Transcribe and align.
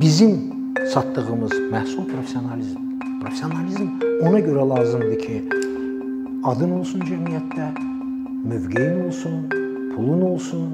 bizim 0.00 0.52
satdığımız 0.94 1.52
məhsul 1.52 2.04
professionalizm. 2.12 2.78
Professionalizm 3.20 3.88
ona 4.22 4.40
görə 4.40 4.68
lazımdır 4.68 5.18
ki, 5.18 5.36
adın 6.44 6.70
olsun 6.80 7.00
cəmiyyətdə, 7.00 7.66
mövqeyin 8.44 9.04
olsun, 9.06 9.36
pulun 9.94 10.20
olsun, 10.20 10.66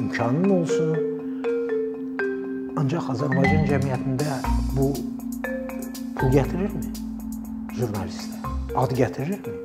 imkanın 0.00 0.50
olsun. 0.60 0.96
Ancaq 2.76 3.10
Azərbaycan 3.14 3.66
cəmiyyətində 3.72 4.38
bu 4.76 4.92
pul 6.20 6.32
gətirirmi? 6.36 6.92
Jurnalistə. 7.80 8.38
Ad 8.76 8.94
gətirirmi? 9.00 9.56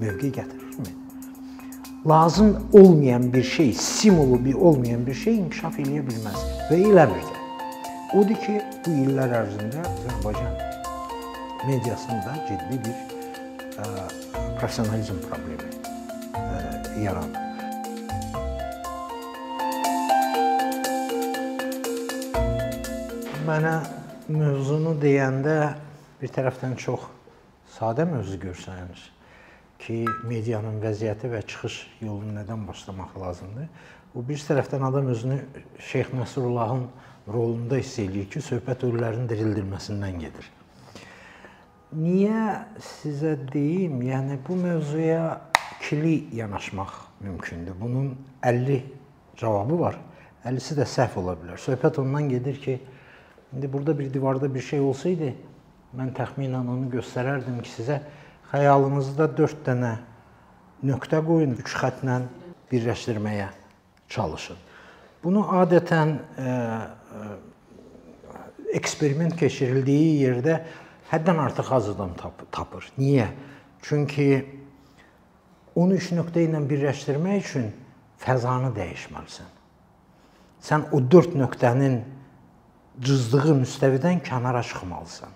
Mövqe 0.00 0.34
gətirirmi? 0.40 0.94
Lazım 2.06 2.56
olmayan 2.72 3.32
bir 3.32 3.42
şey, 3.42 3.72
stimulu 3.72 4.44
bir 4.44 4.54
olmayan 4.54 5.06
bir 5.06 5.14
şey 5.14 5.36
inkişaf 5.38 5.78
eləyə 5.82 6.06
bilməz 6.06 6.46
və 6.70 6.84
eləmir 6.84 7.26
də. 7.26 7.37
Odur 8.16 8.38
ki, 8.40 8.54
bu 8.86 8.92
illər 9.02 9.32
ərzində 9.36 9.82
Azərbaycan 9.84 10.54
mediasında 11.68 12.36
ciddi 12.48 12.78
bir 12.86 12.94
ə, 13.82 14.06
professionalizm 14.56 15.18
problemi 15.26 15.68
ə, 16.32 16.46
yarandı. 17.02 17.42
Mənə 23.44 23.74
mövzunu 24.32 24.96
deyəndə 25.04 25.58
bir 26.22 26.32
tərəfdən 26.32 26.80
çox 26.80 27.04
sadə 27.76 28.08
mövzu 28.08 28.40
görsənir 28.40 29.04
ki, 29.84 30.06
medianın 30.24 30.80
vəziyyəti 30.80 31.28
və 31.36 31.44
çıxış 31.44 31.82
yolunu 32.08 32.40
nədən 32.40 32.64
başlamaq 32.72 33.20
lazımdır. 33.20 33.68
Bu 34.18 34.24
bir 34.26 34.40
tərəfdən 34.42 34.82
adam 34.82 35.12
özünü 35.12 35.36
Şeyx 35.78 36.08
Nəsrullahın 36.10 36.80
rolunda 37.30 37.76
hiss 37.78 38.00
eləyir 38.02 38.24
ki, 38.32 38.40
söhbət 38.42 38.80
ölülərin 38.88 39.28
dirildilməsindən 39.30 40.16
gedir. 40.18 40.48
Niyə 41.94 42.40
sizə 42.82 43.36
deyim, 43.52 44.00
yəni 44.02 44.40
bu 44.48 44.56
mövzuya 44.58 45.20
ikili 45.76 46.16
yanaşmaq 46.34 46.96
mümkündür. 47.20 47.76
Bunun 47.80 48.16
50 48.42 48.80
cavabı 49.36 49.78
var. 49.84 50.00
50-si 50.44 50.80
də 50.80 50.88
səhv 50.96 51.20
ola 51.22 51.36
bilər. 51.38 51.62
Söhbət 51.62 52.02
ondan 52.02 52.26
gedir 52.34 52.58
ki, 52.64 52.80
İndi 53.54 53.72
burada 53.72 53.98
bir 53.98 54.14
divarda 54.14 54.54
bir 54.54 54.60
şey 54.60 54.80
olsaydı, 54.80 55.30
mən 55.96 56.10
təxminən 56.18 56.66
onu 56.74 56.90
göstərərdim 56.90 57.62
ki, 57.62 57.70
sizə 57.70 58.00
xəyalınızda 58.50 59.30
4 59.38 59.62
dənə 59.70 59.94
nöqtə 60.90 61.22
qoyun, 61.30 61.54
3 61.62 61.78
xəttlə 61.84 62.20
birləşdirməyə 62.72 63.48
çalışın. 64.08 64.56
Bunu 65.24 65.42
adətən 65.62 66.14
e, 66.38 66.44
e, 66.44 67.28
eksperiment 68.78 69.36
keçirildiyi 69.38 70.12
yerdə 70.22 70.60
həddən 71.10 71.40
artıq 71.42 71.72
az 71.72 71.88
adam 71.94 72.14
tap 72.18 72.42
tapır. 72.52 72.88
Niyə? 72.98 73.28
Çünki 73.82 74.28
onu 75.78 75.96
3 75.98 76.12
nöqtə 76.18 76.44
ilə 76.46 76.60
birləşdirmək 76.70 77.42
üçün 77.44 77.70
fəzanı 78.22 78.70
dəyişməlisən. 78.76 79.50
Sən 80.62 80.88
o 80.92 81.00
4 81.10 81.36
nöqtənin 81.38 82.00
cızdığı 83.00 83.54
müstəvidən 83.62 84.22
kənara 84.26 84.62
çıxmalısan. 84.66 85.34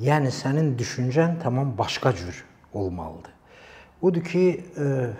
Yəni 0.00 0.30
sənin 0.32 0.76
düşüncən 0.78 1.40
tamam 1.42 1.74
başqa 1.78 2.14
cür 2.16 2.44
olmalıdır. 2.72 3.32
Odur 4.02 4.24
ki, 4.24 4.64
e, 4.78 5.10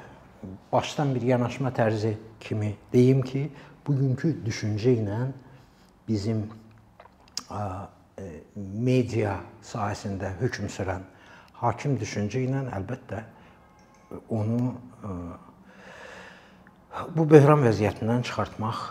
başdan 0.72 1.14
bir 1.14 1.22
yanaşma 1.22 1.72
tərzi 1.74 2.14
kimi 2.40 2.74
deyim 2.92 3.22
ki, 3.22 3.48
bugünkü 3.86 4.34
düşüncə 4.46 4.94
ilə 5.00 5.18
bizim 6.08 6.44
e, 7.50 7.62
media 8.56 9.38
sahəsində 9.64 10.34
hökm 10.42 10.68
sürən 10.72 11.06
hakim 11.62 11.96
düşüncə 12.00 12.42
ilə 12.44 12.64
əlbəttə 12.78 13.22
onu 14.34 14.60
e, 14.68 15.16
bu 17.14 17.26
böhran 17.30 17.62
vəziyyətindən 17.66 18.24
çıxartmaq 18.26 18.86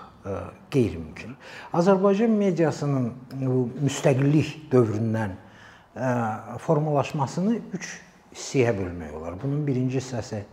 qeyri-mümkün. 0.71 1.35
Azərbaycan 1.73 2.33
mediasının 2.35 3.11
bu 3.39 3.61
müstəqillik 3.79 4.67
dövründən 4.71 5.37
formalaşmasını 6.63 7.55
3 7.73 7.91
hissəyə 8.33 8.73
bölmək 8.77 9.15
olar. 9.17 9.37
Bunun 9.41 9.63
birinci 9.67 10.01
hissəsi 10.01 10.43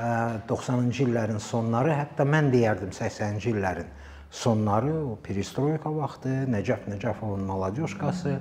90-cı 0.00 1.04
illərin 1.08 1.40
sonları, 1.42 1.92
hətta 1.98 2.24
mən 2.24 2.48
deyərdim 2.52 2.92
80-ci 2.96 3.52
illərin 3.52 3.88
sonları, 4.30 4.92
o 5.10 5.16
perestroika 5.20 5.90
vaxtı, 5.92 6.32
Nəcəf 6.50 6.86
Nəcəfovun 6.88 7.42
Maladyoşkası, 7.48 8.36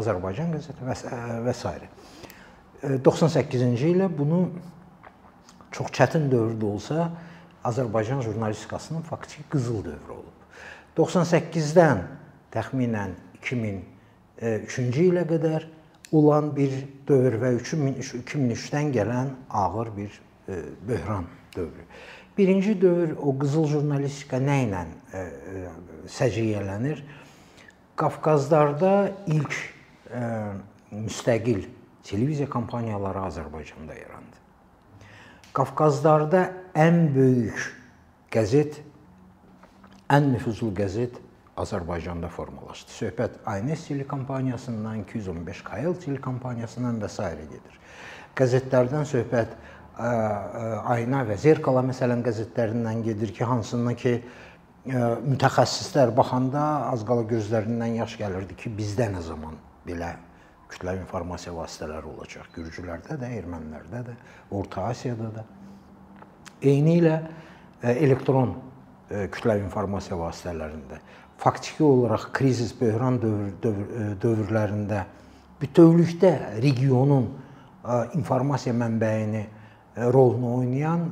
Azərbaycan 0.00 0.54
qəzeti 0.56 0.86
və 0.86 0.96
və 1.44 1.54
s. 1.54 1.74
98-ci 3.04 3.92
ilə 3.94 4.08
bunu 4.12 4.40
çox 5.74 5.92
çətin 5.94 6.26
dövrdə 6.32 6.66
olsa, 6.68 7.08
Azərbaycan 7.64 8.20
jurnalistikasının 8.24 9.06
faktiki 9.08 9.46
qızıl 9.52 9.84
dövrü 9.86 10.18
olub. 10.18 10.34
98-dən 10.98 12.02
təxminən 12.54 13.14
2003-cü 13.40 15.08
ilə 15.12 15.24
qədər 15.30 15.64
olan 16.14 16.52
bir 16.56 16.76
dövr 17.08 17.40
və 17.42 17.54
2003-dən 17.60 18.92
gələn 18.94 19.32
ağır 19.50 19.90
bir 19.96 20.20
böhran 20.88 21.24
dövrü. 21.56 21.84
Birinci 22.38 22.80
dövr 22.82 23.14
o 23.22 23.34
qızıl 23.38 23.68
jurnalistika 23.70 24.40
nə 24.42 24.56
ilə 24.66 24.80
e, 24.84 25.20
e, 25.20 25.66
səciyyələnir? 26.10 27.04
Qafqazlarda 27.96 28.94
ilk 29.30 29.54
müstəqil 30.90 31.68
televiziya 32.04 32.48
kampaniyaları 32.50 33.22
Azərbaycanda 33.28 33.94
yarandı. 33.94 34.40
Qafqazlarda 35.54 36.42
ən 36.74 37.06
böyük 37.14 37.60
qəzet, 38.34 38.80
ən 40.10 40.32
nüfuzlu 40.34 40.72
qəzet 40.74 41.20
Azərbaycanda 41.56 42.28
formalaşdı. 42.34 42.90
Söhbət 42.90 43.38
Aynes 43.46 43.86
telekompaniyasından, 43.86 45.04
215 45.06 45.62
KL 45.68 45.94
telekompaniyasından 46.02 46.98
və 47.02 47.08
s. 47.08 47.30
gedir. 47.52 47.78
Qəzetlərdən 48.34 49.06
söhbət 49.06 49.54
Ayna 49.94 51.22
və 51.28 51.36
Zerkala 51.38 51.84
məsələn 51.86 52.24
qəzetlərindən 52.26 53.04
gedir 53.06 53.30
ki, 53.34 53.44
hansından 53.46 53.94
ki 53.94 54.14
mütəxəssislər 54.84 56.10
baxanda 56.16 56.90
az 56.90 57.04
qala 57.06 57.22
gözlərindən 57.30 58.00
yaş 58.00 58.16
gəlirdi 58.20 58.56
ki, 58.58 58.72
bizdə 58.74 59.06
nə 59.12 59.22
zaman 59.22 59.54
belə 59.86 60.10
kütləvi 60.72 61.04
informasiya 61.04 61.54
vasitələri 61.54 62.10
olacaq. 62.10 62.50
Gürcülərdə 62.56 63.16
də, 63.20 63.30
ermənilərdə 63.38 64.02
də, 64.08 64.16
Orta 64.50 64.88
Asiyada 64.90 65.30
da. 65.38 65.46
Eyni 66.64 66.98
ilə 66.98 67.16
elektron 67.94 68.56
kütləvi 69.08 69.62
informasiya 69.62 70.18
vasitələrində 70.18 70.98
faktiki 71.38 71.82
olaraq 71.84 72.30
krizis, 72.34 72.72
böhran 72.74 73.18
dövr, 73.22 73.50
dövr, 73.62 74.14
dövrlərində 74.22 75.04
bütövlükdə 75.60 76.60
regionun 76.62 77.28
informasiya 78.16 78.74
mənbəyini 78.74 79.44
rolunu 79.96 80.56
oynayan 80.58 81.06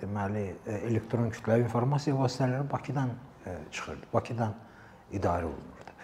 deməli 0.00 0.46
elektron 0.86 1.30
kütləvi 1.34 1.66
informasiya 1.66 2.14
vasitələri 2.16 2.70
Bakıdan 2.70 3.14
çıxırdı, 3.72 4.10
Bakıdan 4.12 4.54
idarə 5.12 5.48
olunurdu. 5.48 5.94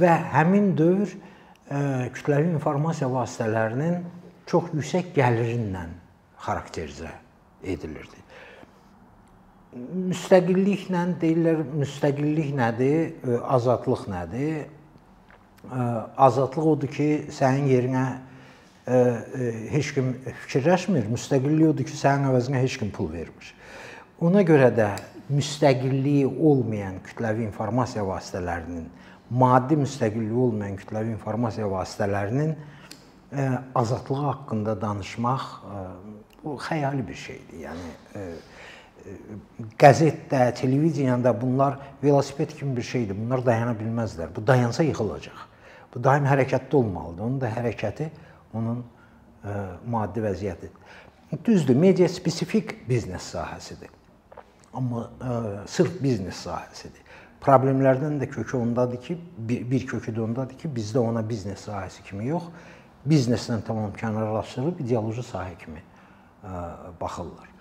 Və 0.00 0.12
həmin 0.32 0.72
dövr 0.78 1.12
kütləvi 2.16 2.52
informasiya 2.54 3.10
vasitələrinin 3.12 4.04
çox 4.46 4.70
yüksək 4.72 5.12
gəlirindən 5.16 5.96
xarakterizə 6.46 7.10
edilirdi. 7.64 8.22
Müstəqilliklə 9.76 11.02
deyirlər, 11.20 11.60
müstəqillik 11.82 12.54
nədir, 12.56 13.10
azadlıq 13.44 14.06
nədir? 14.08 14.70
Azadlıq 16.16 16.70
odur 16.70 16.92
ki, 16.94 17.08
sənin 17.34 17.68
yerinə 17.68 18.06
heç 18.86 19.92
kim 19.96 20.12
fikirləşmir. 20.44 21.08
Müstəqillik 21.10 21.72
odur 21.72 21.86
ki, 21.88 21.96
sənin 21.98 22.30
əvəzinə 22.30 22.62
heç 22.62 22.78
kim 22.78 22.92
pul 22.94 23.10
vermir. 23.12 23.52
Ona 24.22 24.44
görə 24.46 24.70
də 24.74 24.92
müstəqilliyi 25.32 26.26
olmayan 26.26 27.00
kütləvi 27.04 27.44
informasiya 27.48 28.06
vasitələrinin 28.06 28.86
maddi 29.30 29.78
müstəqilliyi 29.80 30.38
olmayan 30.38 30.76
kütləvi 30.78 31.10
informasiya 31.16 31.66
vasitələrinin 31.70 32.54
e, 32.54 33.48
azadlığı 33.74 34.22
haqqında 34.26 34.76
danışmaq 34.80 35.42
e, 35.42 35.82
bu 36.44 36.54
xəyali 36.68 37.02
bir 37.08 37.18
şeydir. 37.18 37.58
Yəni 37.64 37.90
e, 38.14 38.24
qəzetdə, 39.78 40.54
televiziyada 40.54 41.32
bunlar 41.40 41.78
velosiped 42.02 42.54
kimi 42.58 42.76
bir 42.76 42.82
şeydir. 42.82 43.18
Bunlar 43.18 43.44
dayana 43.46 43.74
bilməzlər. 43.78 44.30
Bu 44.36 44.46
dayansa 44.46 44.86
yıxılacaq. 44.86 45.42
Bu 45.94 46.02
daim 46.04 46.26
hərəkətdə 46.26 46.74
olmalıdır. 46.76 47.24
Onun 47.24 47.40
da 47.40 47.50
hərəkəti 47.50 48.08
onun 48.54 48.82
ə, 48.82 49.56
maddi 49.86 50.22
vəziyyətidir. 50.24 50.94
Düzdür, 51.46 51.76
media 51.76 52.08
spesifik 52.08 52.76
biznes 52.88 53.32
sahəsidir. 53.34 53.90
Amma 54.76 55.08
ə, 55.18 55.34
sırf 55.70 55.98
biznes 56.02 56.44
sahəsidir. 56.46 57.02
problemlərdən 57.46 58.20
də 58.20 58.28
kökü 58.30 58.56
ondadır 58.58 59.00
ki, 59.02 59.18
bir, 59.48 59.66
bir 59.70 59.86
kökü 59.86 60.14
də 60.16 60.22
ondadır 60.24 60.58
ki, 60.58 60.70
bizdə 60.72 60.98
ona 60.98 61.22
biznes 61.28 61.66
sahəsi 61.68 62.02
kimi 62.06 62.26
yox, 62.30 62.48
biznesdən 63.06 63.62
tamam 63.66 63.92
kənarlaşdırılıb 63.94 64.80
ideoloji 64.82 65.22
sahə 65.26 65.54
kimi 65.60 65.78
ə, 65.78 66.62
baxırlar. 67.00 67.52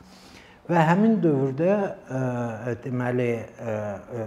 Və 0.65 0.81
həmin 0.87 1.19
dövrdə 1.21 1.71
ə, 1.75 2.75
deməli 2.81 3.29
ə, 3.37 3.75
ə, 4.23 4.25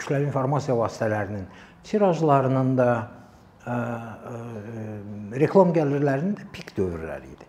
kütləvi 0.00 0.26
informasiya 0.26 0.74
vasitələrinin 0.80 1.46
tirajlarının 1.86 2.74
da 2.78 2.90
reklam 5.36 5.74
gəlirlərinin 5.76 6.34
də 6.38 6.48
pik 6.52 6.72
dövrləri 6.76 7.28
idi. 7.34 7.48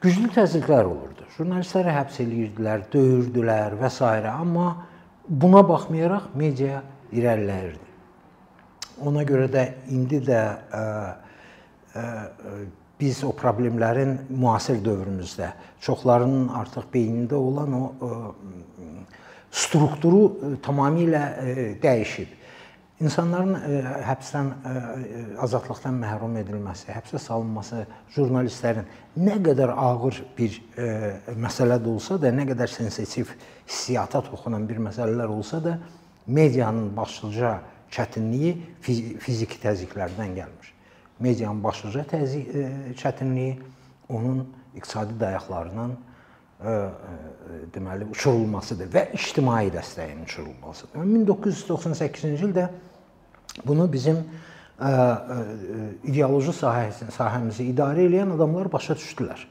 Güclü 0.00 0.30
təzyiqlər 0.32 0.86
olurdu. 0.88 1.26
Jurnalistləri 1.36 1.92
həbs 1.92 2.20
eləyirdilər, 2.22 2.86
döyürdülər 2.92 3.74
və 3.80 3.90
s. 3.90 4.00
amma 4.30 4.86
buna 5.28 5.60
baxmayaraq 5.66 6.34
media 6.34 6.82
irəliləyirdi. 7.12 7.88
Ona 9.04 9.24
görə 9.24 9.48
də 9.52 9.66
indi 9.92 10.20
də 10.24 10.40
ə, 10.72 10.84
ə, 11.94 12.04
biz 13.00 13.22
o 13.24 13.32
problemlərin 13.36 14.18
müasir 14.28 14.80
dövrümüzdə 14.84 15.52
çoxlarının 15.84 16.50
artıq 16.60 16.90
beynində 16.92 17.36
olan 17.36 17.76
o 17.76 17.84
ə, 17.92 18.18
strukturu 19.50 20.56
tamamilə 20.64 21.22
ə, 21.22 21.54
dəyişib. 21.82 22.39
İnsanların 23.00 23.54
ə, 23.56 23.92
həbsdən 24.04 24.48
ə, 24.52 24.72
azadlıqdan 25.40 25.96
məhrum 26.02 26.34
edilməsi, 26.36 26.90
həbsə 26.92 27.16
salınması 27.24 27.86
jurnalistlərin 28.12 28.88
nə 29.16 29.38
qədər 29.46 29.72
ağır 29.72 30.18
bir 30.36 30.58
ə, 30.76 30.88
məsələ 31.40 31.78
də 31.80 31.88
olsa 31.88 32.18
da, 32.20 32.28
nə 32.34 32.44
qədər 32.50 32.68
sensitiv 32.68 33.32
hissiyata 33.62 34.20
toxunan 34.26 34.66
bir 34.68 34.82
məsələlər 34.84 35.32
olsa 35.32 35.62
da, 35.64 35.78
medianın 36.28 36.90
başlıca 36.96 37.54
çətinliyi 37.90 38.52
fiziki 38.84 39.58
təzyiqlərdən 39.64 40.36
gəlmir. 40.36 40.68
Medianın 41.24 41.64
başlıca 41.64 42.04
təzyiq 42.12 42.94
çətinliyi 43.00 43.56
onun 44.12 44.44
iqtisadi 44.76 45.16
dayaqlarının 45.20 45.96
deməli 47.72 48.06
uçurulmasıdır 48.12 48.92
və 48.92 49.06
ictimai 49.16 49.72
dəstəyin 49.72 50.22
uçurulmasıdır. 50.26 51.00
1998-ci 51.00 52.36
ildə 52.36 52.68
bunu 53.66 53.92
bizim 53.92 54.24
ideoloji 56.08 56.54
sahəsini, 56.56 57.12
sahəmizi 57.12 57.66
idarə 57.68 58.06
edən 58.08 58.32
adamlar 58.36 58.70
başa 58.72 58.96
düşdülər. 58.96 59.42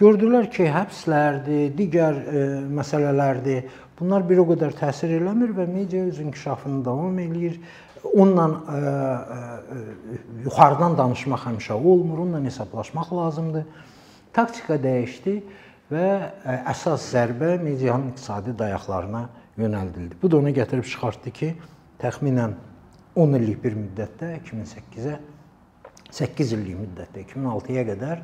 Gördülər 0.00 0.48
ki, 0.50 0.64
həbslərdir, 0.74 1.68
digər 1.78 2.16
e, 2.18 2.44
məsələlərdir. 2.74 3.68
Bunlar 3.98 4.24
bir 4.26 4.40
o 4.42 4.46
qədər 4.48 4.72
təsir 4.74 5.12
eləmir 5.20 5.52
və 5.54 5.68
media 5.70 6.02
öz 6.08 6.18
inkişafını 6.24 6.80
davam 6.86 7.18
eləyir. 7.22 7.60
Onunla 8.04 8.46
ə, 8.50 8.80
ə, 8.80 9.82
yuxarıdan 10.48 10.96
danışmaq 10.98 11.46
həmişə 11.46 11.76
olmur, 11.78 12.24
onunla 12.24 12.42
hesablaşmaq 12.42 13.12
lazımdır. 13.14 13.68
Taktika 14.34 14.80
dəyişdi 14.82 15.36
və 15.94 16.10
ə, 16.10 16.58
əsas 16.74 17.06
zərbə 17.14 17.54
medianın 17.62 18.10
iqtisadi 18.10 18.56
dayaqlarına 18.58 19.28
yönəldildi. 19.62 20.18
Bu 20.22 20.32
da 20.32 20.42
ona 20.42 20.50
gətirib 20.58 20.90
çıxartdı 20.90 21.36
ki, 21.38 21.54
təxminən 22.02 22.58
10 23.14 23.38
illik 23.38 23.62
bir 23.62 23.76
müddətdə 23.78 24.32
2008-ə 24.42 25.18
8 26.14 26.52
illik 26.56 26.78
müddətdə 26.80 27.22
2006-ya 27.28 27.84
qədər 27.90 28.22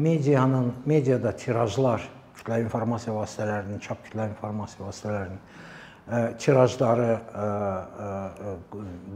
medianın 0.00 0.70
mediada 0.86 1.32
tirajlar, 1.36 2.04
kütləvi 2.38 2.66
informasiya 2.68 3.14
vasitələrinin, 3.16 3.80
çap 3.82 4.04
kütləvi 4.06 4.34
informasiya 4.34 4.86
vasitələrinin 4.86 5.40
e, 5.40 6.38
tirajları 6.38 7.10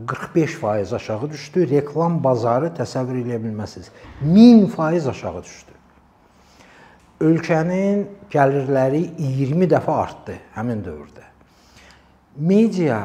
45% 0.06 0.76
e, 0.76 0.80
e, 0.80 0.94
aşağı 0.94 1.30
düşdü. 1.30 1.68
Reklam 1.70 2.18
bazarı 2.24 2.72
təsəvvür 2.78 3.22
edə 3.22 3.38
bilməsiniz. 3.42 3.90
1000% 4.24 5.10
aşağı 5.10 5.42
düşdü. 5.42 5.74
Ölkənin 7.24 8.06
gəlirləri 8.30 9.04
20 9.18 9.70
dəfə 9.70 9.92
artdı 9.94 10.38
həmin 10.56 10.82
dövrdə. 10.84 11.22
Media 12.36 13.04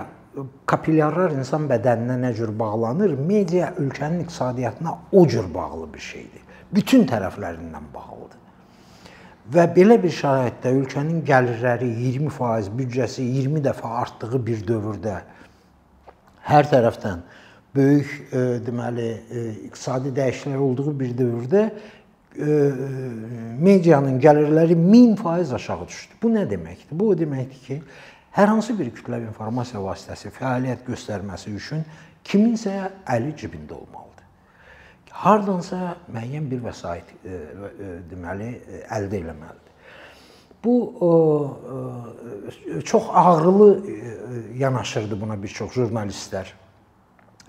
kapilyarlar 0.70 1.34
insan 1.38 1.66
bədəninə 1.70 2.20
nə 2.22 2.34
cür 2.38 2.52
bağlanır, 2.60 3.16
media 3.18 3.74
ölkənin 3.78 4.24
iqtisadiyyatına 4.26 4.98
o 5.12 5.28
cür 5.28 5.54
bağlı 5.54 5.94
bir 5.94 6.06
şeydir 6.12 6.46
bütün 6.76 7.08
tərəflərindən 7.10 7.90
bağlıdır. 7.94 8.38
Və 9.50 9.66
belə 9.74 9.98
bir 10.02 10.14
şəraitdə 10.14 10.74
ölkənin 10.78 11.24
gəlirləri 11.26 11.88
20%, 12.20 12.70
büdcəsi 12.78 13.26
20 13.26 13.64
dəfə 13.66 13.94
artdığı 14.04 14.42
bir 14.46 14.62
dövrdə 14.68 15.16
hər 16.50 16.70
tərəfdən 16.70 17.24
böyük 17.76 18.12
e, 18.30 18.44
deməli 18.66 19.08
e, 19.10 19.48
iqtisadi 19.70 20.14
dəyişikliklər 20.18 20.62
olduğu 20.68 20.94
bir 21.00 21.16
dövrdə 21.18 21.64
e, 21.66 22.60
medianın 23.66 24.22
gəlirləri 24.22 24.78
1000% 24.78 25.56
aşağı 25.58 25.88
düşdü. 25.88 26.22
Bu 26.22 26.34
nə 26.36 26.46
deməkdir? 26.50 26.94
Bu 26.94 27.10
o 27.10 27.18
deməkdir 27.18 27.66
ki, 27.66 27.82
hər 28.36 28.54
hansı 28.54 28.78
bir 28.78 28.92
kütləvi 28.96 29.30
informasiya 29.32 29.82
vasitəsi 29.84 30.32
fəaliyyət 30.36 30.86
göstərməsi 30.88 31.56
üçün 31.56 31.86
kiminsə 32.24 32.76
əli 33.10 33.34
cibində 33.38 33.78
olmalıdır 33.78 34.10
hardansa 35.20 35.96
müəyyən 36.12 36.48
bir 36.52 36.62
vəsait 36.64 37.10
e, 37.12 37.34
e, 37.34 37.90
deməli 38.10 38.50
e, 38.56 38.84
əldə 38.96 39.20
etməlidir. 39.24 39.66
Bu 40.64 40.74
çox 42.84 43.06
ağrılı 43.16 43.68
yanaşırdı 44.60 45.16
buna 45.22 45.38
bir 45.40 45.54
çox 45.56 45.72
jurnalistlər. 45.78 46.52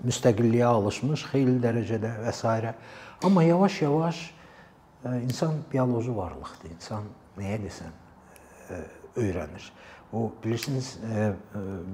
Müstəqilliyə 0.07 0.69
alışmış 0.69 1.25
xeyli 1.33 1.57
dərəcədə 1.59 2.13
və 2.23 2.31
s. 2.31 2.71
Amma 3.27 3.43
yavaş-yavaş 3.43 4.21
insan 5.27 5.59
bioloji 5.73 6.15
varlıqdır. 6.15 6.71
İnsan 6.77 7.11
nəyə 7.35 7.59
desən 7.65 8.79
öyrənir. 9.19 9.67
O 10.11 10.25
bilirsiniz, 10.43 10.97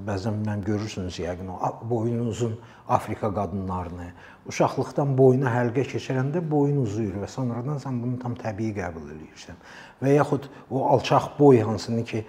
bəzən 0.07 0.39
mən 0.41 0.63
görürsünüz 0.65 1.19
yəqin 1.21 1.51
o 1.53 1.57
boynu 1.85 2.23
uzun 2.31 2.55
Afrika 2.89 3.29
qadınlarını, 3.33 4.07
uşaqlıqdan 4.49 5.11
boyuna 5.17 5.51
həlqə 5.53 5.83
keçirəndə 5.91 6.41
boyun 6.49 6.79
uzayır 6.81 7.19
və 7.21 7.27
sonradan 7.29 7.77
sən 7.83 7.99
bunu 8.01 8.17
tam 8.17 8.33
təbii 8.39 8.71
qəbul 8.73 9.11
edirsən. 9.13 9.59
Və 10.01 10.15
yaxud 10.15 10.47
o 10.71 10.81
alçaq 10.95 11.35
boy 11.37 11.61
hansını 11.61 12.05
ki 12.09 12.23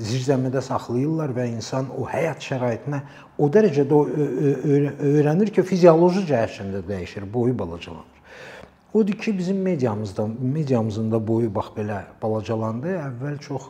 zirzəmidə 0.00 0.62
saxlayırlar 0.64 1.34
və 1.36 1.44
insan 1.50 1.90
o 1.92 2.06
həyat 2.08 2.40
şəraitinə 2.46 3.02
o 3.36 3.50
dərəcədə 3.52 3.98
öyrənir 5.10 5.52
ki, 5.52 5.66
fizioloji 5.74 6.24
cəhətdən 6.30 6.72
də 6.78 6.84
dəyişir, 6.88 7.28
boyu 7.34 7.58
balacalanır. 7.58 8.22
Odur 8.94 9.12
ki, 9.12 9.38
bizim 9.38 9.60
mediamızda, 9.60 10.24
mediamızın 10.40 11.12
da 11.12 11.20
boyu 11.28 11.54
bax 11.54 11.74
belə 11.76 12.00
balacalandı. 12.22 12.96
Əvvəl 13.10 13.38
çox 13.44 13.68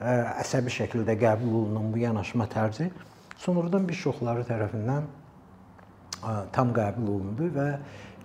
əsəbi 0.00 0.72
şəkildə 0.72 1.16
qəbul 1.20 1.62
olunan 1.62 1.92
bu 1.92 2.02
yanaşma 2.02 2.48
tərzi 2.52 2.90
sonradan 3.40 3.86
bir 3.88 3.96
çoxları 3.96 4.44
tərəfindən 4.48 5.06
tam 6.52 6.72
qəbul 6.76 7.12
olundu 7.14 7.48
və 7.54 7.68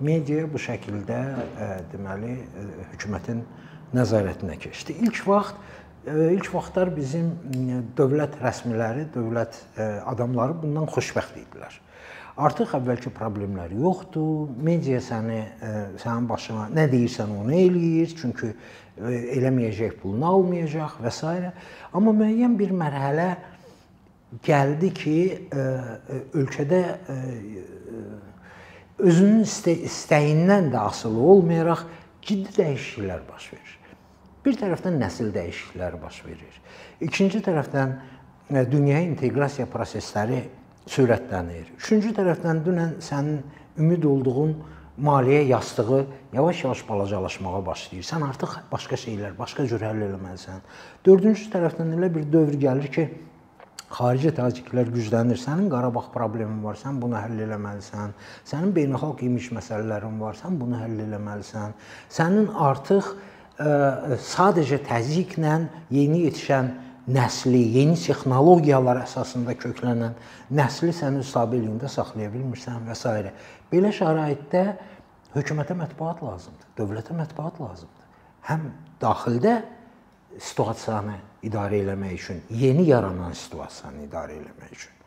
media 0.04 0.48
bu 0.52 0.60
şəkildə 0.60 1.20
deməli 1.92 2.36
hökumətin 2.94 3.44
nəzarətinə 3.96 4.58
keçdi. 4.60 4.98
İlk 5.04 5.24
vaxt 5.28 5.56
ilk 6.08 6.48
vaxtlar 6.50 6.90
bizim 6.96 7.30
dövlət 7.98 8.40
rəsmiləri, 8.42 9.06
dövlət 9.14 9.60
adamları 10.10 10.56
bundan 10.64 10.88
xoşbəxt 10.90 11.38
idilər. 11.44 11.76
Artıq 12.40 12.76
əvvəlki 12.78 13.12
problemlər 13.12 13.74
yoxdur. 13.76 14.52
Media 14.64 15.02
səni 15.04 15.42
sənin 16.00 16.30
başına 16.30 16.70
nə 16.72 16.88
deyirsən 16.92 17.34
onu 17.42 17.56
eləyir, 17.56 18.14
çünki 18.16 18.54
eləməyəcək 19.02 19.98
pulunu 20.00 20.30
almayacaq 20.30 21.00
və 21.04 21.12
s. 21.12 21.52
Amma 21.92 22.14
müəyyən 22.16 22.56
bir 22.60 22.72
mərhələ 22.72 23.30
gəldi 24.48 24.94
ki, 24.96 25.18
ölkədə 26.40 26.82
özünün 29.02 29.44
istəyindən 29.44 30.72
də 30.72 30.88
asılı 30.88 31.20
olmayaraq 31.34 31.86
ciddi 32.22 32.54
dəyişikliklər 32.58 33.28
baş 33.28 33.52
verir. 33.54 33.78
Bir 34.46 34.58
tərəfdən 34.58 34.98
nəsil 35.02 35.30
dəyişiklikləri 35.36 36.00
baş 36.02 36.24
verir. 36.26 36.58
İkinci 37.02 37.42
tərəfdən 37.46 37.94
e, 38.50 38.64
dünyaya 38.72 39.04
inteqrasiya 39.10 39.68
prosesləri 39.70 40.42
sürətlənir. 40.90 41.72
Üçüncü 41.78 42.14
tərəfdən 42.18 42.62
dünən 42.66 42.94
sənin 43.04 43.42
ümid 43.80 44.04
olduğun 44.04 44.56
maliyyə 45.02 45.44
yastığı 45.48 46.06
yavaş-yavaş 46.34 46.84
balacalaşmağa 46.90 47.66
başlayır. 47.66 48.06
Sən 48.06 48.26
artıq 48.28 48.58
başqa 48.72 48.96
şeylər, 48.96 49.38
başqa 49.38 49.66
cür 49.68 49.82
həll 49.82 50.06
etməlisən. 50.08 50.62
Dördüncü 51.06 51.50
tərəfdən 51.54 51.96
elə 51.98 52.12
bir 52.14 52.28
dövr 52.34 52.58
gəlir 52.62 52.92
ki, 52.94 53.08
xarici 53.92 54.32
təzyiqlər 54.36 54.92
güclənir. 54.94 55.40
Sənin 55.40 55.70
Qarabağ 55.72 56.08
problemin 56.14 56.62
var, 56.64 56.78
sən 56.80 57.00
bunu 57.02 57.18
həll 57.20 57.42
etməlisən. 57.46 58.14
Sənin 58.48 58.76
beynəlxalq 58.76 59.26
imij 59.28 59.52
məsələlərin 59.58 60.20
var, 60.22 60.38
sən 60.40 60.60
bunu 60.60 60.80
həll 60.80 61.02
etməlisən. 61.08 61.76
Sənin 62.12 62.52
artıq 62.68 63.12
ə, 63.12 63.18
e, 63.66 64.20
sadəcə 64.32 64.82
təzyiqlə 64.88 65.58
yeni 65.92 66.26
yetişən 66.28 66.72
nəsli, 67.10 67.62
yeni 67.78 67.98
texnologiyalar 67.98 69.02
əsasında 69.06 69.56
köklənən 69.60 70.14
nəsli 70.54 70.94
sən 70.94 71.18
öz 71.22 71.28
stabiliyində 71.28 71.90
saxlaya 71.90 72.30
bilmirsən 72.34 72.86
və 72.86 72.96
s. 72.98 73.34
Belə 73.72 73.92
şəraitdə 73.96 74.64
hökumətə 75.36 75.78
mətbuat 75.80 76.22
lazımdır, 76.26 76.72
dövlətə 76.78 77.16
mətbuat 77.18 77.60
lazımdır. 77.62 78.10
Həm 78.50 78.66
daxildə 79.02 79.56
situasiyanı 80.40 81.18
idarə 81.48 81.82
eləmək 81.82 82.18
üçün, 82.18 82.42
yeni 82.50 82.88
yaranan 82.90 83.34
situasiyanı 83.38 84.06
idarə 84.06 84.38
eləmək 84.38 84.76
üçün, 84.76 84.98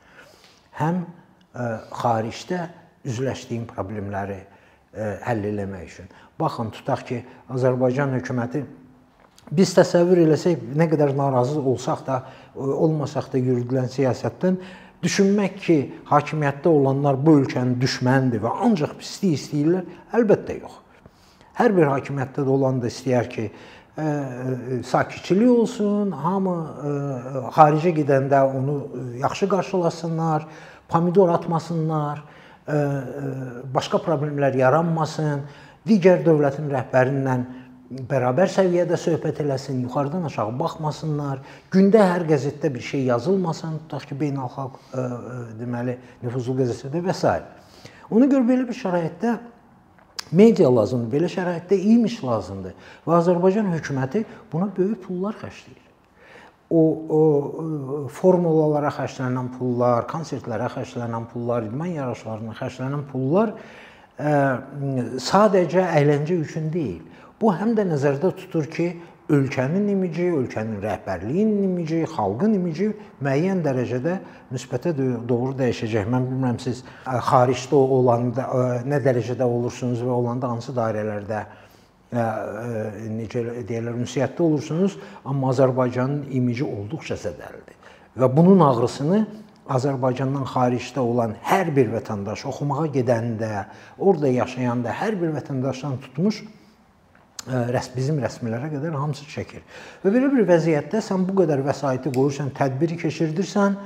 həm 0.81 1.03
ə, 1.05 1.07
e, 1.55 1.69
xaricdə 1.95 2.61
üzləşdiyin 3.07 3.69
problemləri 3.71 4.41
ə, 4.41 4.47
e, 4.93 5.11
həll 5.29 5.47
eləmək 5.53 5.85
üçün. 5.93 6.11
Baxın, 6.41 6.73
tutaq 6.75 7.05
ki, 7.09 7.21
Azərbaycan 7.55 8.17
hökuməti 8.19 8.65
biz 9.57 9.75
təsəvvür 9.77 10.23
eləsək, 10.25 10.63
nə 10.77 10.89
qədər 10.91 11.15
narazı 11.17 11.61
olsaq 11.61 12.05
da, 12.07 12.23
e, 12.55 12.59
olmasaq 12.63 13.31
da 13.33 13.41
yürüdülən 13.41 13.91
siyasətdən 13.93 14.59
düşünmək 15.05 15.57
ki, 15.61 15.79
hakimiyyətdə 16.09 16.71
olanlar 16.71 17.19
bu 17.21 17.39
ölkənin 17.43 17.77
düşmənidir 17.81 18.43
və 18.45 18.53
ancaq 18.67 18.97
pislik 19.01 19.37
istəyirlər, 19.39 19.87
əlbəttə 20.17 20.59
yox. 20.63 20.79
Hər 21.61 21.75
bir 21.77 21.91
hakimiyyətdə 21.93 22.45
də 22.47 22.55
olan 22.55 22.81
da 22.83 22.91
istəyər 22.91 23.29
ki, 23.31 23.49
ə, 24.01 24.07
sakitçilik 24.89 25.51
olsun, 25.51 26.15
hamı 26.25 26.55
ə, 26.55 26.95
xaricə 27.59 27.93
gedəndə 28.01 28.41
onu 28.49 28.79
yaxşı 29.21 29.51
qarşılasınlar, 29.53 30.49
pomidor 30.89 31.35
atmasınlar, 31.37 32.25
ə, 32.65 32.81
başqa 33.75 34.01
problemlər 34.03 34.57
yaranmasın, 34.59 35.45
digər 35.85 36.25
dövlətin 36.25 36.73
rəhbəri 36.73 37.13
ilə 37.21 37.39
bərabər 37.91 38.49
səviyyədə 38.49 38.97
söhbət 38.99 39.43
eləsin, 39.45 39.83
yuxarıdan 39.85 40.25
aşağı 40.29 40.55
baxmasınlar. 40.59 41.43
Gündə 41.73 42.01
hər 42.01 42.25
qəzetdə 42.29 42.71
bir 42.73 42.85
şey 42.85 43.05
yazılmasın, 43.11 43.77
tutaq 43.85 44.09
ki, 44.09 44.17
beynəlxalq 44.23 44.79
ə, 44.81 45.05
ə, 45.05 45.37
deməli 45.61 45.99
nüfuzlu 46.25 46.57
qəzetdə 46.63 47.03
və 47.05 47.15
s. 47.15 47.35
Ona 48.15 48.29
görə 48.31 48.49
belə 48.49 48.67
bir 48.69 48.79
şəraitdə 48.79 49.37
media 50.33 50.73
lazımdır, 50.73 51.13
belə 51.13 51.31
şəraitdə 51.31 51.79
imiş 51.95 52.19
lazımdır 52.25 52.91
və 53.05 53.17
Azərbaycan 53.21 53.73
hökuməti 53.77 54.25
buna 54.53 54.71
böyük 54.77 55.03
pullar 55.05 55.37
xərcləyir. 55.43 55.81
O, 56.75 56.81
o 56.81 57.21
formulalara 58.11 58.91
xərclənən 58.97 59.51
pullar, 59.59 60.09
konsertlərə 60.09 60.71
xərclənən 60.73 61.29
pullar, 61.33 61.69
idman 61.69 61.93
yarışlarına 61.93 62.57
xərclənən 62.57 63.05
pullar 63.11 63.53
ə, 64.17 64.33
sadəcə 65.21 65.85
əyləncə 66.01 66.41
üçün 66.41 66.73
deyil 66.73 67.03
Bu 67.41 67.51
həm 67.55 67.75
də 67.75 67.85
nəzərdə 67.89 68.31
tutur 68.39 68.69
ki, 68.71 68.93
ölkənin 69.33 69.89
imici, 69.89 70.29
ölkənin 70.37 70.83
rəhbərliyinin 70.85 71.65
imici, 71.65 72.03
xalqın 72.13 72.55
imici 72.59 72.91
müəyyən 73.25 73.63
dərəcədə 73.65 74.19
müsbətə 74.53 74.93
doğru 74.95 75.55
dəyişəcək. 75.59 76.09
Mən 76.13 76.29
bilmirəm 76.29 76.59
siz 76.63 76.83
xaricdə 77.05 77.81
olanda 77.99 78.49
nə 78.85 79.01
dərəcədə 79.05 79.49
olursunuz 79.49 80.03
və 80.05 80.13
olanda 80.13 80.53
hansı 80.53 80.75
dairələrdə 80.77 81.45
necə 82.15 83.47
deyirlər, 83.67 83.97
ünsiyyətdə 84.05 84.45
olursunuz, 84.45 84.99
amma 85.25 85.51
Azərbaycanın 85.55 86.29
imici 86.37 86.67
olduqca 86.67 87.17
zədəlidir. 87.19 87.79
Və 88.21 88.29
bunun 88.31 88.61
ağrısını 88.63 89.25
Azərbaycandan 89.75 90.45
xaricdə 90.53 91.01
olan 91.01 91.33
hər 91.49 91.73
bir 91.75 91.89
vətəndaş 91.97 92.45
oxumağa 92.53 92.91
gedəndə, 92.95 93.65
orada 93.99 94.29
yaşayanda 94.29 94.93
hər 95.01 95.17
bir 95.19 95.33
vətəndaşdan 95.41 95.97
tutmuş 96.05 96.45
rəs 97.47 97.91
bizim 97.95 98.19
rəsmilərə 98.23 98.71
qədər 98.73 98.95
hamısı 98.97 99.27
çəkir. 99.29 99.65
Və 100.05 100.13
belə 100.15 100.31
bir 100.33 100.47
vəziyyətdə 100.49 101.03
sən 101.05 101.27
bu 101.29 101.37
qədər 101.43 101.61
vəsaiti 101.67 102.13
qoyursan, 102.15 102.53
tədbiri 102.57 102.97
keçirdirsən, 103.03 103.77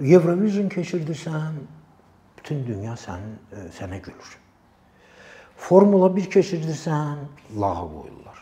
Eurovision 0.00 0.70
keçirdirsən, 0.72 1.58
bütün 2.38 2.64
dünya 2.66 2.96
sənin 2.96 3.36
sənə 3.76 4.00
gülür. 4.02 4.36
Formula 5.62 6.08
1 6.16 6.30
keçirdirsən, 6.32 7.24
lağa 7.60 7.86
qoyurlar. 7.86 8.38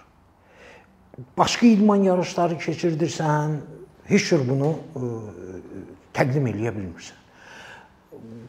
Başqa 1.37 1.66
idman 1.66 2.06
yarışları 2.06 2.61
keçirdirsən, 2.62 3.59
heç 4.09 4.28
cür 4.30 4.47
bunu 4.49 4.75
təqdim 6.16 6.47
eləyə 6.52 6.73
bilmirsən. 6.76 7.19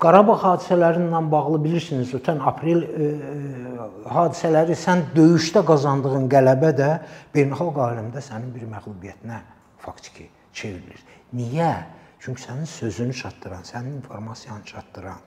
Qarabağ 0.02 0.36
hadisələri 0.42 1.04
ilə 1.06 1.20
bağlı 1.30 1.60
bilirsiniz, 1.62 2.12
ötən 2.18 2.40
aprel 2.50 2.82
e, 2.82 3.08
e, 3.08 3.88
hadisələri 4.10 4.74
sən 4.78 5.04
döyüşdə 5.14 5.62
qazandığın 5.66 6.26
qələbə 6.30 6.72
də 6.78 6.88
beynəlxalq 7.36 7.78
aləmdə 7.86 8.24
sənin 8.26 8.50
bir 8.56 8.66
məğlubiyyətinə 8.72 9.38
faktiki 9.84 10.26
çevrilir. 10.58 11.04
Niyə? 11.38 11.74
Çünki 12.22 12.42
sənin 12.42 12.66
sözünü 12.70 13.14
çatdıran, 13.18 13.62
sənin 13.66 13.96
informasiyanı 13.98 14.66
çatdıran, 14.66 15.22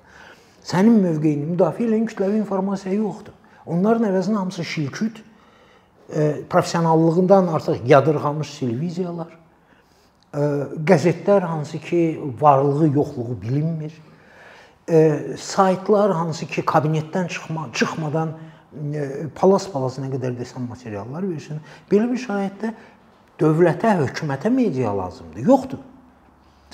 sənin 0.62 0.98
mövqeyini 1.02 1.48
müdafiə 1.52 1.88
edən 1.88 2.08
kütləvi 2.10 2.38
informasiya 2.42 2.94
yoxdur. 2.94 3.34
Onların 3.66 4.06
əvəzinə 4.10 4.38
hamısı 4.42 4.64
şilküt, 4.64 5.20
e, 6.14 6.42
professionallığından 6.50 7.46
artıq 7.46 7.82
yadırğamış 7.86 8.58
televiziyalar, 8.58 9.30
e, 10.34 10.42
qəzetlər 10.90 11.46
hansı 11.46 11.78
ki, 11.78 12.02
varlığı, 12.40 12.90
yoxluğu 12.94 13.38
bilinmir 13.42 13.94
e, 14.88 15.20
saytlar 15.38 16.12
hansı 16.12 16.46
ki 16.46 16.62
kabinetdən 16.62 17.28
çıxma, 17.28 17.68
çıxmadan 17.72 18.34
e, 18.94 19.28
palas-palas 19.34 19.98
nə 20.02 20.10
qədər 20.12 20.36
desən 20.38 20.68
materiallar 20.68 21.26
versin. 21.28 21.60
Belə 21.90 22.10
bir 22.10 22.20
şəraitdə 22.20 22.74
dövlətə, 23.40 23.96
hökumətə 24.02 24.50
media 24.52 24.92
lazımdır. 24.96 25.46
Yoxdur. 25.48 25.82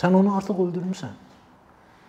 Sən 0.01 0.15
onu 0.17 0.35
artıq 0.37 0.63
öldürmüsən. 0.67 1.17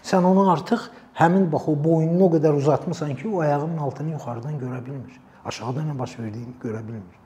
Sən 0.04 0.26
onu 0.26 0.50
artıq 0.52 0.90
həmin 1.20 1.50
bax 1.52 1.68
o 1.70 1.76
boynunu 1.84 2.26
o 2.26 2.32
qədər 2.34 2.56
uzatmısan 2.58 3.16
ki, 3.16 3.28
o 3.28 3.42
ayağının 3.46 3.78
altını 3.78 4.16
yuxarıdan 4.16 4.60
görə 4.60 4.86
bilmir. 4.86 5.20
Aşağıda 5.46 5.84
nə 5.86 5.98
baş 6.00 6.20
verdiyini 6.20 6.56
görə 6.64 6.82
bilmir. 6.88 7.18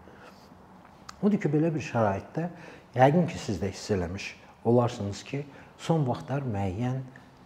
Odur 1.23 1.39
ki, 1.39 1.51
belə 1.51 1.71
bir 1.73 1.83
şəraitdə 1.83 2.49
yəqin 2.95 3.27
ki, 3.29 3.39
siz 3.39 3.61
də 3.61 3.71
hiss 3.71 3.91
eləmiş 3.95 4.33
olarsınız 4.65 5.23
ki, 5.23 5.45
son 5.77 6.03
vaxtlar 6.07 6.43
müəyyən 6.49 7.01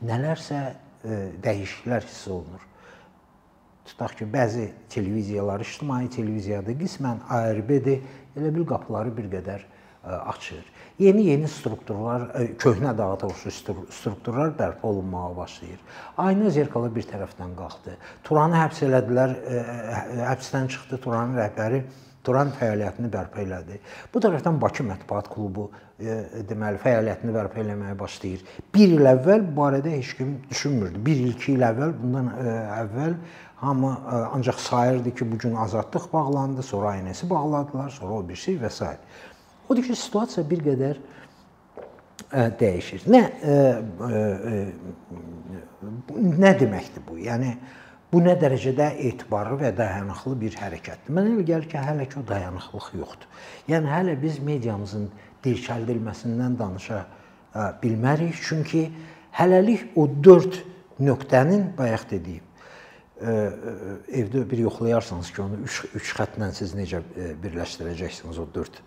nələrsə 0.05 0.61
dəyişikliklər 1.03 2.05
hiss 2.07 2.27
olunur. 2.27 2.65
Tutaq 3.89 4.17
ki, 4.19 4.25
bəzi 4.29 4.67
televiziyalar, 4.93 5.63
ictimai 5.65 6.09
televiziyadır, 6.13 6.75
qismən 6.77 7.23
ARB-dir, 7.33 8.03
elə 8.37 8.51
bil 8.53 8.67
qapıları 8.69 9.15
bir 9.17 9.29
qədər 9.31 9.63
açır. 10.03 10.67
Yeni-yeni 10.99 11.47
strukturlar, 11.47 12.27
köhnə 12.59 12.91
daha 12.97 13.15
doğrusu 13.19 13.51
strukturlar 13.51 14.51
bərpa 14.59 14.87
olunmağa 14.87 15.31
başlayır. 15.37 15.79
Ayna 16.17 16.49
zerkalı 16.51 16.91
bir 16.95 17.07
tərəfdən 17.07 17.55
qalxdı. 17.55 17.95
Turanı 18.23 18.59
həbs 18.59 18.83
elədilər, 18.87 19.35
həbsdən 20.27 20.69
çıxdı 20.75 21.01
Turanın 21.03 21.39
rəhbəri 21.39 21.81
Turan 22.29 22.51
fəaliyyətini 22.53 23.09
bərpa 23.09 23.41
elədi. 23.41 23.79
Bu 24.13 24.21
tərəfdən 24.21 24.59
Bakı 24.61 24.85
Mətbuat 24.85 25.29
Klubu 25.33 25.69
e, 25.97 26.17
deməli 26.45 26.77
fəaliyyətini 26.83 27.33
bərpa 27.33 27.61
eləməyə 27.63 27.95
başlayır. 27.97 28.43
1 28.75 28.95
il 28.99 29.09
əvvəl 29.15 29.45
bu 29.47 29.55
barədə 29.57 29.95
heç 29.95 30.13
kim 30.19 30.35
düşünmürdü. 30.49 31.01
1 31.07 31.23
il, 31.25 31.31
2 31.33 31.55
il 31.55 31.65
əvvəl 31.65 31.95
bundan 32.03 32.29
e, 32.35 32.53
əvvəl 32.83 33.15
hamı 33.63 33.93
e, 33.95 34.19
ancaq 34.37 34.61
sayırdı 34.61 35.15
ki, 35.15 35.31
bu 35.31 35.37
gün 35.41 35.55
azadlıq 35.65 36.05
bağlandı, 36.13 36.63
sonra 36.63 36.93
aynəsi 36.99 37.29
bağladılar, 37.29 37.89
sonra 37.97 38.21
o 38.21 38.27
bir 38.29 38.37
şey 38.45 38.59
və 38.61 38.69
s. 38.69 38.93
Odur 39.69 39.89
ki, 39.89 39.97
situasiya 39.97 40.45
bir 40.49 40.61
qədər 40.69 41.01
ə, 42.29 42.45
dəyişir. 42.61 43.09
Nə 43.09 43.25
ə, 43.41 43.57
nə 46.45 46.53
deməkdir 46.61 47.05
bu? 47.09 47.17
Yəni 47.25 47.55
Bu 48.09 48.23
nə 48.25 48.33
dərəcədə 48.41 48.87
etibarlı 49.05 49.59
və 49.59 49.69
dayanıqlı 49.77 50.33
bir 50.41 50.55
hərəkətdir. 50.57 51.13
Mənə 51.13 51.35
elə 51.35 51.43
gəlir 51.45 51.67
ki, 51.69 51.77
hələ 51.77 52.07
ki 52.09 52.17
o 52.17 52.23
dayanıqlıq 52.25 52.87
yoxdur. 52.97 53.27
Yəni 53.69 53.91
hələ 53.91 54.15
biz 54.21 54.39
mediamızın 54.41 55.11
dirçəldilməsindən 55.45 56.55
danışa 56.57 57.03
bilmərik, 57.83 58.39
çünki 58.47 58.87
hələlik 59.37 59.93
o 59.93 60.07
4 60.09 60.57
nöqtənin 61.05 61.69
bayaq 61.77 62.07
dediyim 62.09 62.45
evdə 63.19 64.45
bir 64.49 64.61
yoxlayarsanız 64.63 65.31
ki, 65.35 65.41
onu 65.43 65.57
3 65.67 65.79
3 65.99 66.11
xəttlə 66.19 66.47
siz 66.55 66.71
necə 66.77 67.01
birləşdirəcəksiniz 67.43 68.39
o 68.39 68.45
4 68.55 68.79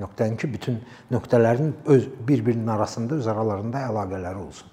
nöqtəni 0.00 0.40
ki, 0.40 0.50
bütün 0.52 0.80
nöqtələrin 1.12 1.74
öz 1.84 2.08
bir-birinin 2.28 2.72
arasında 2.72 3.20
öz 3.20 3.28
aralarında 3.28 3.84
əlaqələri 3.90 4.42
olsun. 4.46 4.72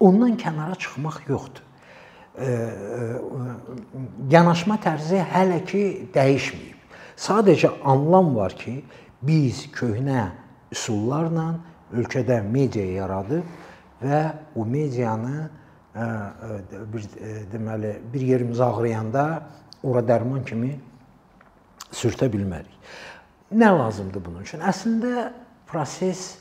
Ondan 0.00 0.36
kənara 0.40 0.78
çıxmaq 0.80 1.22
yoxdur 1.28 1.65
yanaşma 4.30 4.76
tərzi 4.82 5.20
hələ 5.32 5.62
ki 5.68 5.84
dəyişməyib. 6.14 6.76
Sadəcə 7.16 7.70
anlam 7.88 8.34
var 8.36 8.52
ki, 8.58 8.82
biz 9.24 9.64
köhnə 9.72 10.28
üsullarla 10.74 11.54
ölkədə 11.96 12.42
media 12.44 12.84
yaradıb 12.84 13.44
və 14.02 14.20
o 14.54 14.64
medianı 14.68 15.48
bir 16.92 17.06
deməli 17.52 17.94
bir 18.12 18.20
yerimiz 18.20 18.60
ağrıyanda 18.60 19.24
ora 19.82 20.02
dərman 20.04 20.44
kimi 20.44 20.74
sürtə 21.88 22.28
bilmərik. 22.32 22.74
Nə 23.56 23.70
lazımdır 23.78 24.24
bunun 24.24 24.44
üçün? 24.44 24.60
Əslində 24.60 25.30
proses 25.70 26.34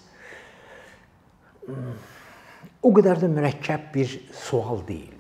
o 2.84 2.92
qədər 2.92 3.22
də 3.24 3.30
mürəkkəb 3.32 3.92
bir 3.94 4.20
sual 4.36 4.84
deyil 4.88 5.14
bu. 5.14 5.15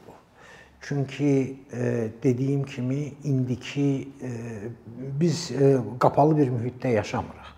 Çünki 0.87 1.59
e, 1.73 2.07
dediyim 2.23 2.63
kimi 2.63 3.13
indiki 3.23 4.09
e, 4.21 4.29
biz 4.97 5.51
e, 5.51 5.77
qapalı 5.99 6.37
bir 6.37 6.47
mühitdə 6.47 6.87
yaşamırıq. 6.87 7.49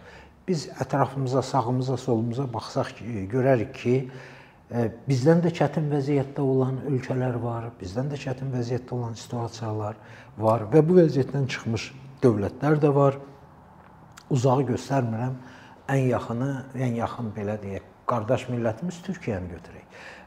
Biz 0.48 0.70
ətrafımıza, 0.80 1.42
sağımıza, 1.42 1.98
solumuza 1.98 2.54
baxsaq 2.54 2.94
ki, 2.96 3.28
görərik 3.32 3.74
ki, 3.74 3.96
e, 4.72 4.86
bizdən 5.10 5.44
də 5.44 5.52
çətin 5.60 5.90
vəziyyətdə 5.92 6.40
olan 6.40 6.80
ölkələr 6.88 7.36
var, 7.44 7.68
bizdən 7.82 8.08
də 8.14 8.22
çətin 8.22 8.54
vəziyyətdə 8.56 8.96
olan 8.96 9.20
situasiyalar 9.20 10.00
var 10.38 10.64
və 10.72 10.86
bu 10.88 11.02
vəziyyətdən 11.02 11.52
çıxmış 11.52 11.92
dövlətlər 12.24 12.80
də 12.80 12.94
var. 12.96 13.20
Uzağı 14.30 14.70
göstərmirəm. 14.72 15.36
Ən 15.92 16.08
yaxını, 16.14 16.52
ən 16.80 16.96
yaxın 17.04 17.36
belə 17.36 17.60
deyək, 17.60 17.84
qardaş 18.08 18.48
millətimiz 18.54 19.04
Türkiyəni 19.04 19.52
götürək. 19.52 19.84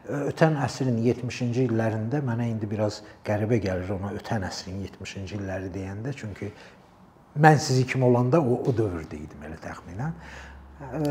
Ötən 0.09 0.57
əsrin 0.65 0.97
70-ci 1.05 1.67
illərində 1.67 2.23
mənə 2.25 2.47
indi 2.49 2.69
biraz 2.71 3.03
qəribə 3.27 3.59
gəlir 3.61 3.91
ona 3.99 4.15
ötən 4.17 4.47
əsrin 4.49 4.79
70-ci 4.87 5.37
illəri 5.37 5.69
deyəndə, 5.75 6.15
çünki 6.17 6.49
mən 7.37 7.61
sizi 7.61 7.85
kim 7.87 8.07
olanda 8.09 8.41
o, 8.41 8.57
o 8.65 8.73
dövrdə 8.73 9.21
idim 9.21 9.45
elə 9.45 9.61
təxminən. 9.61 10.17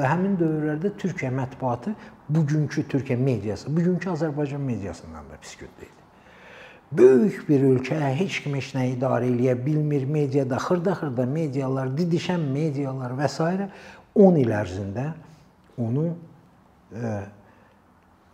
Həmin 0.10 0.34
dövrlərdə 0.39 0.96
Türkiyə 0.98 1.29
mətbuatı 1.38 1.93
bugünkü 2.34 2.88
Türkiyə 2.89 3.19
mediası, 3.22 3.69
bugünkü 3.69 4.10
Azərbaycan 4.15 4.65
mediasından 4.65 5.29
da 5.29 5.38
pis 5.41 5.53
gündə 5.62 5.86
idi. 5.86 6.05
Böyük 6.91 7.43
bir 7.46 7.63
ölkə 7.69 8.00
heç 8.17 8.39
kim 8.41 8.55
heç 8.58 8.72
nə 8.74 8.88
idarə 8.96 9.29
eləyə 9.29 9.53
bilmir, 9.62 10.08
mediada 10.10 10.58
xırda-xırda 10.58 11.27
medialar, 11.29 11.93
didişən 11.93 12.50
medialar 12.50 13.13
və 13.19 13.29
s. 13.29 13.69
10 14.17 14.39
il 14.41 14.50
ərzində 14.58 15.12
onu 15.77 16.08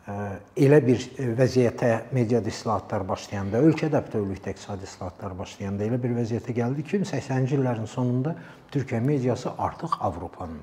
elə 0.06 0.80
bir 0.86 1.02
vəziyyətə 1.38 2.12
mediada 2.14 2.52
islahatlar 2.52 3.08
başlayanda, 3.10 3.58
ölkədə 3.66 4.04
bütövlükdə 4.06 4.54
iqtisadi 4.54 4.86
islahatlar 4.86 5.34
başlayanda 5.40 5.88
elə 5.88 5.98
bir 6.02 6.14
vəziyyətə 6.20 6.54
gəldi 6.54 6.86
ki, 6.86 7.00
80-ci 7.10 7.58
illərin 7.58 7.90
sonunda 7.90 8.36
Türkiyə 8.74 9.02
mediası 9.02 9.56
artıq 9.58 9.98
Avropanın 10.06 10.62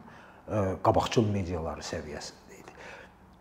qabaqcıl 0.87 1.27
mediaları 1.33 1.83
səviyyəsində 1.83 2.61
idi. 2.61 2.77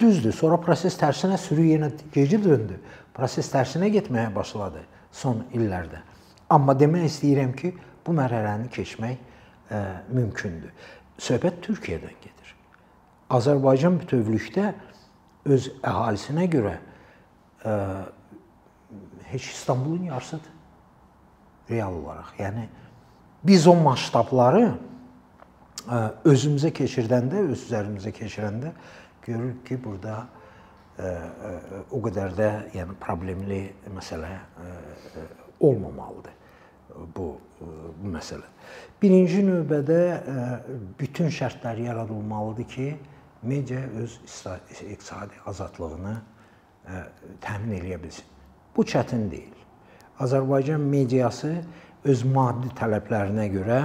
Düzdür, 0.02 0.34
sonra 0.34 0.58
proses 0.62 0.98
tərsinə 0.98 1.38
sürü 1.38 1.68
yenə 1.76 1.92
geri 2.14 2.42
döndü. 2.42 2.80
Proses 3.14 3.52
tərsinə 3.54 3.92
getməyə 3.94 4.34
başladı 4.34 4.82
son 5.14 5.46
illərdə. 5.54 6.02
Amma 6.50 6.74
demək 6.78 7.12
istəyirəm 7.12 7.54
ki, 7.58 7.76
bu 8.06 8.16
mərhələni 8.18 8.72
keçmək 8.74 9.30
mümkündür. 10.10 10.72
Söhbət 11.22 11.62
Türkiyədən 11.68 12.16
gedir. 12.24 12.56
Azərbaycan 13.32 14.02
bütövlükdə 14.02 14.74
öz 15.46 15.68
əhalisinə 15.82 16.48
görə 16.52 16.76
ə, 17.66 17.76
heç 19.32 19.50
İstanbulun 19.52 20.10
yarısıdır 20.12 20.60
real 21.70 21.94
olaraq. 21.94 22.34
Yəni 22.40 22.68
biz 23.48 23.68
o 23.68 23.76
masştabları 23.80 24.66
ə, 24.68 26.02
özümüzə 26.28 26.74
keçirdəndə, 26.76 27.46
öz 27.52 27.66
üzərimizə 27.70 28.14
keçirəndə 28.16 28.74
görürük 29.26 29.64
ki, 29.68 29.80
burada 29.84 30.18
ə, 30.22 31.08
ə, 31.08 31.56
o 31.92 32.02
qədər 32.06 32.36
də 32.38 32.52
yəni 32.76 32.98
problemli 33.02 33.64
məsələ 33.96 34.36
ə, 34.36 34.76
olmamalıdır 35.62 36.38
bu 37.16 37.34
bu 38.02 38.10
məsələ. 38.10 38.48
Birinci 39.02 39.44
növbədə 39.46 39.98
bütün 41.00 41.30
şərtlər 41.34 41.78
yaradılmalıdır 41.86 42.68
ki, 42.74 42.88
media 43.44 43.80
öz 43.98 44.20
iqtisadi 44.92 45.42
azadlığını 45.46 46.14
ə, 46.14 46.22
e, 46.88 47.02
təmin 47.42 47.78
eləyə 47.80 47.98
bilsin. 48.02 48.26
Bu 48.76 48.86
çətin 48.88 49.28
deyil. 49.32 49.58
Azərbaycan 50.22 50.82
mediası 50.82 51.56
öz 52.06 52.24
maddi 52.30 52.70
tələblərinə 52.78 53.48
görə 53.54 53.80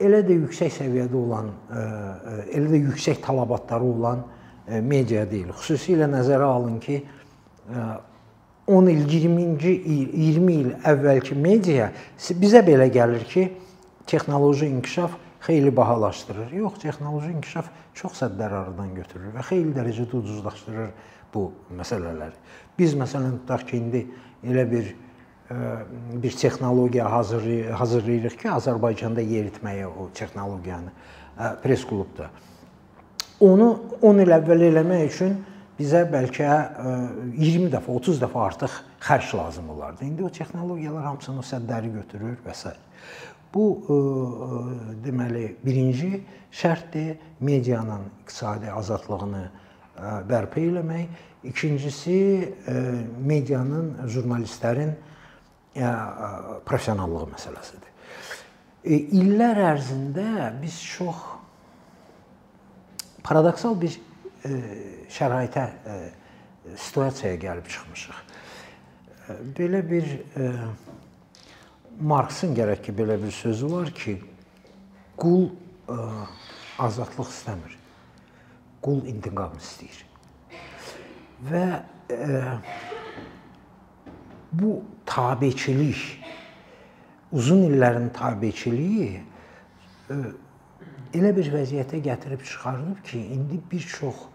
elə 0.00 0.20
də 0.26 0.36
yüksək 0.42 0.74
səviyyədə 0.76 1.16
olan, 1.16 1.52
ə, 1.52 1.80
e, 1.80 1.84
e, 2.34 2.48
elə 2.58 2.74
də 2.74 2.82
yüksək 2.90 3.22
tələbatları 3.24 3.92
olan 3.94 4.24
ə, 4.24 4.82
media 4.84 5.24
deyil. 5.28 5.54
Xüsusilə 5.56 6.08
nəzərə 6.12 6.50
alın 6.58 6.80
ki, 6.84 7.00
ə, 7.72 7.88
10 8.66 8.88
il, 8.90 9.04
20-ci 9.06 9.72
il, 9.86 10.08
20 10.36 10.54
il 10.58 10.72
əvvəlki 10.90 11.36
media 11.38 11.92
bizə 12.40 12.64
belə 12.66 12.88
gəlir 12.90 13.22
ki, 13.30 13.44
texnoloji 14.10 14.66
inkişaf 14.66 15.14
xeyli 15.40 15.76
bahalaşdırır. 15.76 16.52
Yox, 16.52 16.78
texnoloji 16.82 17.32
inkişaf 17.36 17.70
çox 17.94 18.22
səddər 18.22 18.54
aradan 18.62 18.94
götürür 18.94 19.34
və 19.36 19.44
xeyli 19.46 19.74
dərəcədə 19.76 20.20
ucuzlaşdırır 20.20 20.94
bu 21.34 21.50
məsələləri. 21.76 22.36
Biz 22.78 22.94
məsələn 22.98 23.40
tutaq 23.42 23.66
ki, 23.68 23.80
indi 23.80 24.02
elə 24.44 24.64
bir 24.70 24.92
e, 25.50 25.56
bir 26.22 26.36
texnologiya 26.36 27.10
hazırlayırıq 27.12 28.38
ki, 28.42 28.50
Azərbaycanda 28.56 29.24
yeritməyə 29.24 29.86
o 29.86 30.08
texnologiyanı 30.14 30.92
e, 30.92 31.52
press 31.62 31.84
klubda. 31.88 32.30
Onu 33.40 33.68
10 34.02 34.24
il 34.24 34.32
əvvəl 34.32 34.66
eləmək 34.70 35.06
üçün 35.10 35.36
bizə 35.76 36.06
bəlkə 36.08 36.48
20 37.36 37.68
e, 37.68 37.72
dəfə, 37.74 37.98
30 38.00 38.22
dəfə 38.22 38.44
artıq 38.46 38.80
xərc 39.04 39.36
lazım 39.36 39.70
olardı. 39.76 40.04
İndi 40.04 40.24
o 40.24 40.32
texnologiyalar 40.32 41.04
hamısını 41.04 41.44
o 41.44 41.46
səddəri 41.46 41.92
götürür 41.98 42.38
və 42.46 42.54
s. 42.56 42.72
Bu 43.54 43.66
e, 43.88 43.94
e, 43.94 44.94
deməli 45.06 45.44
birinci 45.64 46.20
şərtdir 46.52 47.16
medianın 47.40 48.08
iqtisadi 48.22 48.72
azadlığını 48.72 49.44
e, 49.46 50.12
bərpa 50.30 50.60
eləmək. 50.60 51.24
İkincisi 51.46 52.16
medianın, 53.22 53.92
jurnalistlərin 54.10 54.96
professionallığı 56.66 57.28
məsələsidir. 57.36 57.92
İllər 59.14 59.60
ərzində 59.68 60.48
biz 60.58 60.80
çox 60.96 61.20
paradoksal 63.22 63.78
bir 63.78 63.94
şəraitə, 65.12 65.68
situasiyaya 66.88 67.38
gəlib 67.44 67.70
çıxmışıq. 67.76 68.18
Belə 69.54 69.84
bir 69.86 70.10
Marksın 72.00 72.52
gərək 72.56 72.82
ki, 72.86 72.92
belə 72.96 73.16
bir 73.20 73.32
sözü 73.32 73.70
var 73.72 73.90
ki, 73.96 74.18
qul 75.16 75.46
ə, 75.48 75.94
e, 75.94 76.26
azadlıq 76.84 77.30
istəmir. 77.32 77.76
Qul 78.84 79.00
intiqam 79.08 79.56
istəyir. 79.56 80.02
Və 81.48 81.64
ə, 81.72 81.80
e, 82.12 82.42
bu 84.52 84.82
tabeçilik, 85.08 86.04
uzun 87.32 87.64
illərin 87.70 88.10
tabeçiliyi 88.16 89.08
ə, 89.16 89.24
e, 90.12 90.20
elə 91.16 91.32
bir 91.36 91.48
vəziyyətə 91.56 92.02
gətirib 92.04 92.44
çıxardıb 92.44 93.02
ki, 93.08 93.24
indi 93.38 93.62
bir 93.72 93.88
çox 93.96 94.26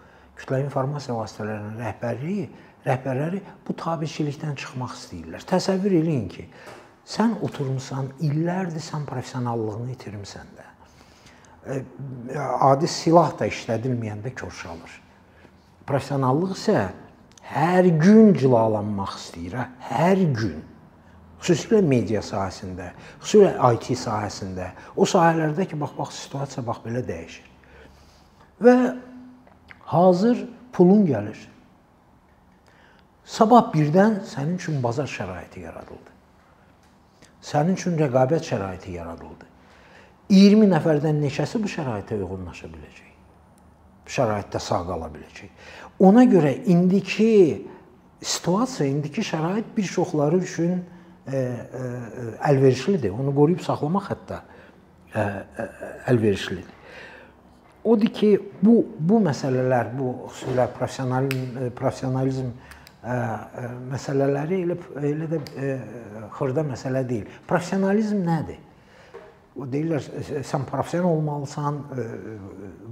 kütləvi 0.41 0.65
informasiya 0.65 1.13
vasitələrinin 1.19 1.77
rəhbərliyi, 1.85 2.49
rəhbərləri 2.87 3.41
bu 3.67 3.77
tabeçilikdən 3.77 4.57
çıxmaq 4.57 4.95
istəyirlər. 4.97 5.45
Təsəvvür 5.45 5.99
eləyin 6.01 6.29
ki, 6.33 6.47
Sən 7.07 7.33
oturmusan, 7.41 8.11
illərdir 8.21 8.83
sən 8.83 9.05
professionallığını 9.09 9.95
itirmisən 9.95 10.49
də. 10.57 10.65
E, 11.61 11.79
adi 12.37 12.89
silah 12.89 13.33
da 13.39 13.47
işlədilməyəndə 13.49 14.33
körşalır. 14.37 14.97
Professionallıq 15.89 16.53
isə 16.55 16.83
hər 17.51 17.89
gün 18.01 18.35
cilalanmaq 18.37 19.15
istəyir, 19.17 19.57
hər 19.89 20.21
gün. 20.37 20.61
Xüsusilə 21.41 21.81
media 21.81 22.21
sahəsində, 22.21 22.91
xüsusilə 23.23 23.55
IT 23.73 23.95
sahəsində, 23.97 24.67
o 24.93 25.07
sahələrdə 25.09 25.65
ki, 25.71 25.79
bax 25.81 25.95
bax 25.97 26.19
situasiya 26.27 26.61
bax 26.67 26.83
belə 26.85 27.01
dəyişir. 27.07 27.47
Və 28.61 28.75
hazır 29.89 30.45
pulun 30.71 31.01
gəlir. 31.09 31.41
Sabah 33.25 33.71
birdən 33.73 34.21
sənin 34.29 34.61
üçün 34.61 34.81
bazar 34.85 35.09
şəraiti 35.09 35.65
yaradıldı 35.65 36.10
sənin 37.45 37.77
üçün 37.77 37.97
rəqabət 37.99 38.45
şəraiti 38.51 38.95
yaradıldı. 38.97 39.47
20 40.31 40.69
nəfərdən 40.71 41.19
neçəsi 41.25 41.59
bu 41.61 41.69
şəraitə 41.71 42.15
uyğunlaşa 42.19 42.69
biləcək? 42.71 43.11
Bu 44.05 44.13
şəraitdə 44.15 44.61
sağ 44.63 44.81
qala 44.87 45.09
biləcək. 45.11 45.51
Ona 46.07 46.23
görə 46.29 46.53
indiki 46.71 47.67
situasiya, 48.21 48.89
indiki 48.89 49.25
şərait 49.25 49.73
bir 49.75 49.89
çoxları 49.91 50.39
üçün 50.45 50.77
ə, 50.77 51.41
ə, 51.41 51.85
əlverişlidir. 52.51 53.11
Onu 53.11 53.33
qoruyub 53.35 53.63
saxlamaq 53.65 54.11
hətta 54.13 54.43
ə, 55.13 55.25
ə, 55.25 55.67
əlverişlidir. 56.13 56.77
Odur 57.83 58.11
ki, 58.13 58.35
bu 58.61 58.83
bu 58.99 59.17
məsələlər, 59.25 59.95
bu 59.97 60.11
xüsusilə 60.29 60.67
professional 60.75 61.29
professionalizm 61.75 62.51
məsələləri 63.01 64.59
elə 64.65 64.75
elə 65.09 65.29
də 65.31 65.39
xırda 66.37 66.65
məsələ 66.67 67.01
deyil. 67.09 67.31
Professionalizm 67.49 68.21
nədir? 68.25 68.59
o 69.59 69.67
deyirlər 69.67 70.05
sən 70.47 70.63
professional 70.67 71.17
olmalısan, 71.17 71.81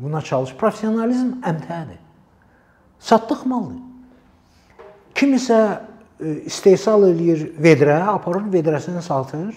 buna 0.01 0.21
çalış. 0.21 0.53
Professionalizm 0.59 1.37
əmtədir. 1.47 1.99
Satdıq 2.99 3.45
maldır. 3.47 3.79
Kimisə 5.15 5.59
istehsal 6.49 7.07
eləyir 7.09 7.45
vedrə, 7.63 8.01
aparır 8.11 8.49
vedrəsini 8.51 9.01
satır. 9.03 9.55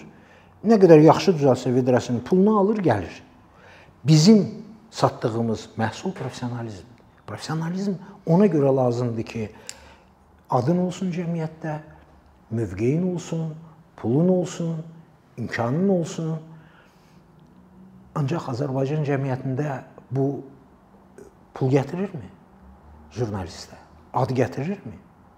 Nə 0.63 0.79
qədər 0.79 1.03
yaxşı 1.03 1.35
düzəlsə 1.35 1.73
vedrəsini 1.75 2.23
pulunu 2.23 2.55
alır, 2.61 2.79
gəlir. 2.83 3.19
Bizim 4.03 4.45
satdığımız 4.91 5.67
məhsul 5.79 6.13
professionalizmdir. 6.15 6.89
Professionalizm 7.27 7.99
ona 8.25 8.47
görə 8.47 8.71
lazımdır 8.75 9.27
ki, 9.27 9.49
adın 10.49 10.83
olsun 10.85 11.11
cəmiyyətdə, 11.11 11.77
mövqeyin 12.51 13.13
olsun, 13.13 13.53
pulun 13.95 14.29
olsun, 14.29 14.83
imkanın 15.37 15.89
olsun. 15.89 16.35
Ancaq 18.15 18.49
Azərbaycan 18.53 19.05
cəmiyyətində 19.07 19.79
bu 20.11 20.27
pul 21.53 21.71
gətirirmi? 21.73 22.29
Jurnalistə 23.13 23.77
ad 24.13 24.33
gətirirmi? 24.35 24.97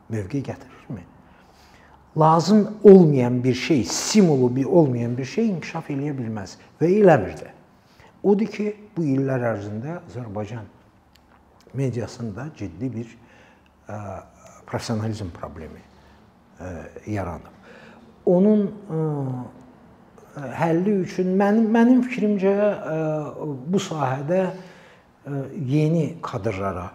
Mövqe 0.10 0.40
gətirirmi? 0.40 1.04
Lazım 2.18 2.78
olmayan 2.84 3.44
bir 3.44 3.54
şey, 3.54 3.84
stimulu 3.84 4.56
bir 4.56 4.66
olmayan 4.66 5.18
bir 5.18 5.26
şey 5.26 5.50
inkişaf 5.50 5.90
eləyə 5.90 6.14
bilməz 6.16 6.56
və 6.82 6.92
eləmir 7.02 7.36
də. 7.40 7.52
Odur 8.24 8.48
ki, 8.48 8.70
bu 8.96 9.04
illər 9.04 9.44
ərzində 9.52 10.00
Azərbaycan 10.08 10.64
mediasında 11.76 12.48
ciddi 12.58 12.90
bir 12.94 13.12
ə, 13.92 13.98
professionalizm 14.66 15.30
problemi 15.36 15.82
yaranıb. 17.08 17.54
Onun 18.26 18.64
ə, 18.66 19.00
həlli 20.58 20.96
üçün 21.04 21.36
mənim 21.40 21.68
mənim 21.74 22.04
fikrimcə 22.08 22.54
ə, 22.56 22.96
bu 23.68 23.82
sahədə 23.82 24.40
ə, 24.48 24.54
yeni 25.70 26.16
kadrlara, 26.26 26.88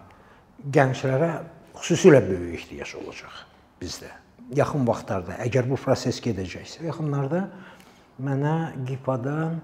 gənclərə 0.73 1.31
xüsusilə 1.77 2.19
böyük 2.25 2.57
ehtiyac 2.59 2.95
olacaq 2.99 3.37
bizdə. 3.81 4.11
Yaxın 4.57 4.83
vaxtlarda 4.87 5.37
əgər 5.45 5.69
bu 5.69 5.77
proses 5.79 6.19
gedəcəksə, 6.25 6.83
yaxınlarda 6.89 7.45
mənə 8.21 8.55
GİPA-dan 8.89 9.61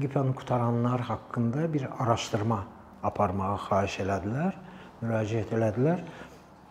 GİPA-nı 0.00 0.34
qutaranlar 0.34 1.00
haqqında 1.00 1.72
bir 1.72 1.84
araşdırma 1.98 2.62
aparmağı 3.04 3.58
xahiş 3.66 3.98
elədilər, 4.06 4.54
müraciət 5.02 5.52
elədilər. 5.52 6.00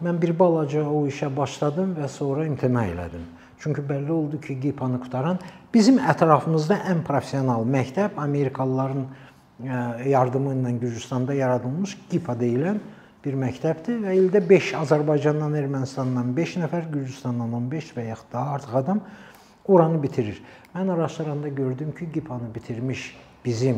Mən 0.03 0.17
bir 0.19 0.33
balaca 0.39 0.81
o 0.83 1.05
işə 1.07 1.29
başladım 1.31 1.93
və 1.95 2.07
sonra 2.11 2.45
imtina 2.45 2.83
elədim. 2.89 3.23
Çünki 3.59 3.81
bəlli 3.81 4.11
oldu 4.11 4.41
ki, 4.41 4.57
GİPA-nı 4.59 4.99
qutaran 4.99 5.39
bizim 5.73 6.01
ətrafımızda 6.03 6.81
ən 6.91 7.03
professional 7.07 7.63
məktəb 7.63 8.19
Amerikalıların 8.19 9.05
yardımı 10.05 10.53
ilə 10.53 10.73
Gürcüstanda 10.79 11.33
yaradılmış 11.33 11.95
GİPA 12.11 12.35
deyilən 12.41 12.81
bir 13.25 13.37
məktəbdir 13.39 14.01
və 14.03 14.17
ildə 14.19 14.41
5 14.49 14.73
Azərbaycandan, 14.81 15.55
Ermənistandan 15.57 16.35
5 16.35 16.57
nəfər, 16.65 16.89
Gürcüstandan 16.91 17.53
15 17.61 17.93
və 17.95 18.09
yaxud 18.09 18.33
daha 18.33 18.57
artıq 18.57 18.75
adam 18.81 18.99
oranı 19.65 20.03
bitirir. 20.03 20.43
Mən 20.75 20.91
araşdıranda 20.91 21.47
gördüm 21.47 21.95
ki, 21.95 22.11
GİPA-nı 22.13 22.55
bitirmiş 22.55 23.15
bizim 23.45 23.75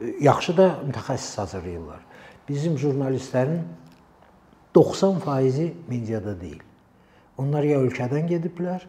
e, 0.00 0.10
yaxşı 0.20 0.56
da 0.56 0.68
mütəxəssis 0.88 1.38
hazırlayırlar. 1.40 2.02
Bizim 2.48 2.76
jurnalistlərin 2.76 3.62
90%-i 4.74 5.74
mediada 5.88 6.34
deyil. 6.40 6.62
Onlar 7.40 7.64
ya 7.64 7.80
ölkədən 7.80 8.28
gediblər, 8.30 8.84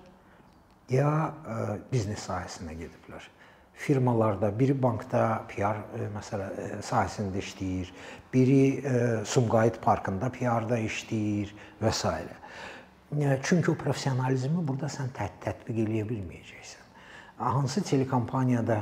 ya 0.92 1.10
ə, 1.10 1.56
e, 1.56 1.78
biznes 1.92 2.24
sahəsinə 2.28 2.76
gediblər. 2.78 3.26
Firmalarda 3.84 4.52
biri 4.56 4.76
bankda 4.80 5.44
PR 5.52 5.82
ə, 5.82 6.00
e, 6.00 6.10
məsələ 6.14 6.50
ə, 6.50 6.68
sahəsində 6.86 7.40
işləyir, 7.42 7.92
biri 8.34 8.62
ə, 8.80 8.96
Sumqayıt 9.28 9.82
parkında 9.84 10.32
PR-da 10.34 10.80
işləyir 10.84 11.54
və 11.82 11.92
s. 11.92 12.14
Çünki 13.44 13.72
o 13.72 13.76
professionalizmi 13.78 14.64
burada 14.68 14.88
sən 14.90 15.12
tətbiq 15.14 15.84
eləyə 15.84 16.06
bilməyəcəksən. 16.10 16.88
Hansı 17.38 17.84
telekompaniyada 17.86 18.80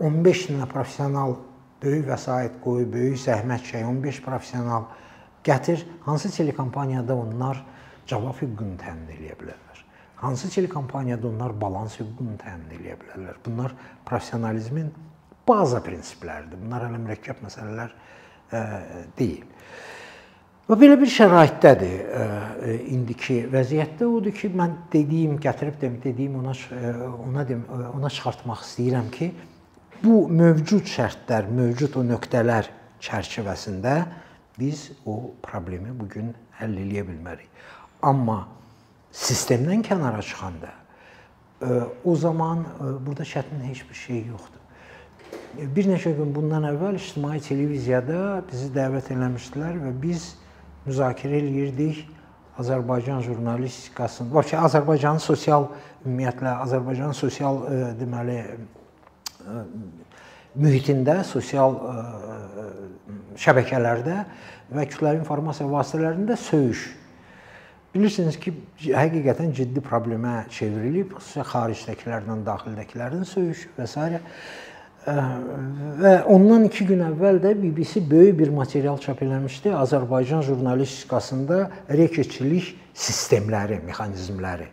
15 0.00 0.42
dənə 0.50 0.66
professional 0.68 1.36
böyük 1.80 2.08
vəsait 2.10 2.58
qoyub, 2.64 2.90
böyük 2.92 3.16
zəhmət 3.22 3.64
çək, 3.70 3.86
15 3.88 4.20
professional 4.24 4.90
gətir, 5.46 5.84
hansı 6.04 6.30
telekompaniyada 6.34 7.16
onlar 7.16 7.62
cavab 8.06 8.40
hüququnu 8.42 8.78
təmin 8.80 9.12
edə 9.16 9.36
bilərlər? 9.40 9.84
Hansı 10.20 10.50
telekompaniyada 10.52 11.28
onlar 11.28 11.54
balans 11.60 11.96
hüququnu 12.00 12.36
təmin 12.40 12.74
edə 12.78 12.98
bilərlər? 13.00 13.38
Bunlar 13.46 13.76
professionalizmin 14.08 14.90
baza 15.48 15.80
prinsipləridir. 15.84 16.60
Bunlar 16.60 16.88
hələ 16.88 17.00
mürəkkəb 17.06 17.40
məsələlər 17.46 17.94
ə, 18.52 18.64
deyil. 19.18 19.48
Və 20.70 20.76
belə 20.78 20.94
bir 21.00 21.10
şəraitdədir 21.10 21.94
e, 21.98 22.24
e, 22.70 22.74
indiki 22.94 23.40
vəziyyətdə 23.50 24.06
odur 24.06 24.34
ki, 24.36 24.52
mən 24.54 24.76
dediyim, 24.92 25.32
gətirib 25.42 25.80
dem 25.80 25.96
dediyim 26.04 26.36
ona 26.38 26.52
e, 26.54 26.92
ona 27.26 27.42
dem 27.48 27.64
ona 27.72 28.10
çıxartmaq 28.14 28.62
istəyirəm 28.62 29.08
ki, 29.10 29.32
bu 30.04 30.20
mövcud 30.30 30.86
şərtlər, 30.86 31.48
mövcud 31.50 31.98
o 31.98 32.04
nöqtələr 32.12 32.70
çərçivəsində 33.02 33.96
biz 34.58 34.90
o 35.06 35.30
problemi 35.42 35.92
bu 36.00 36.08
gün 36.08 36.34
həll 36.58 36.76
eləyə 36.82 37.06
bilmərik. 37.08 37.48
Amma 38.02 38.46
sistemdən 39.12 39.82
kənara 39.86 40.22
çıxanda 40.22 40.72
o 42.04 42.16
zaman 42.16 42.64
burada 43.06 43.22
çətin 43.22 43.62
heç 43.68 43.84
bir 43.88 43.94
şey 43.94 44.24
yoxdur. 44.26 44.60
Bir 45.76 45.88
neçə 45.90 46.14
gün 46.16 46.32
bundan 46.34 46.64
əvvəl 46.64 46.96
ictimai 46.96 47.40
televiziyada 47.44 48.40
bizi 48.50 48.70
dəvət 48.74 49.10
eləmişdilər 49.14 49.76
və 49.84 49.92
biz 50.02 50.34
müzakirə 50.86 51.42
eləyirdik. 51.42 52.06
Azərbaycan 52.60 53.22
jurnalistikasının, 53.24 54.28
vəbsə 54.34 54.58
Azərbaycanın 54.60 55.22
sosial 55.24 55.70
ümumiyyətlə 56.04 56.50
Azərbaycanın 56.66 57.16
sosial 57.16 57.62
e, 57.64 57.78
deməli 57.96 58.34
mühitində, 60.58 61.20
sosial 61.26 61.76
ə, 61.76 61.98
e, 62.00 62.70
şəbəkələrdə 63.40 64.16
və 64.74 64.86
kütləvi 64.90 65.22
informasiya 65.22 65.68
vasitələrində 65.70 66.38
söyüş. 66.40 66.88
Bilirsiniz 67.90 68.36
ki, 68.38 68.52
həqiqətən 68.94 69.50
ciddi 69.54 69.82
problemə 69.82 70.44
çevrilib, 70.54 71.16
xüsusilə 71.18 71.46
xaricdəkilərdən, 71.50 72.44
daxildəkilərin 72.46 73.24
söyüşü 73.26 73.72
və 73.78 73.86
s. 73.90 74.10
Və 75.00 76.12
ondan 76.28 76.66
2 76.68 76.86
gün 76.90 77.00
əvvəl 77.06 77.40
də 77.42 77.54
BBC 77.56 78.02
böyük 78.10 78.36
bir 78.38 78.50
material 78.52 78.98
çap 79.00 79.22
eləmişdi 79.24 79.72
Azərbaycan 79.72 80.44
jurnalistikasında 80.44 81.62
reketçilik 81.88 82.74
sistemləri, 82.94 83.80
mexanizmləri. 83.88 84.68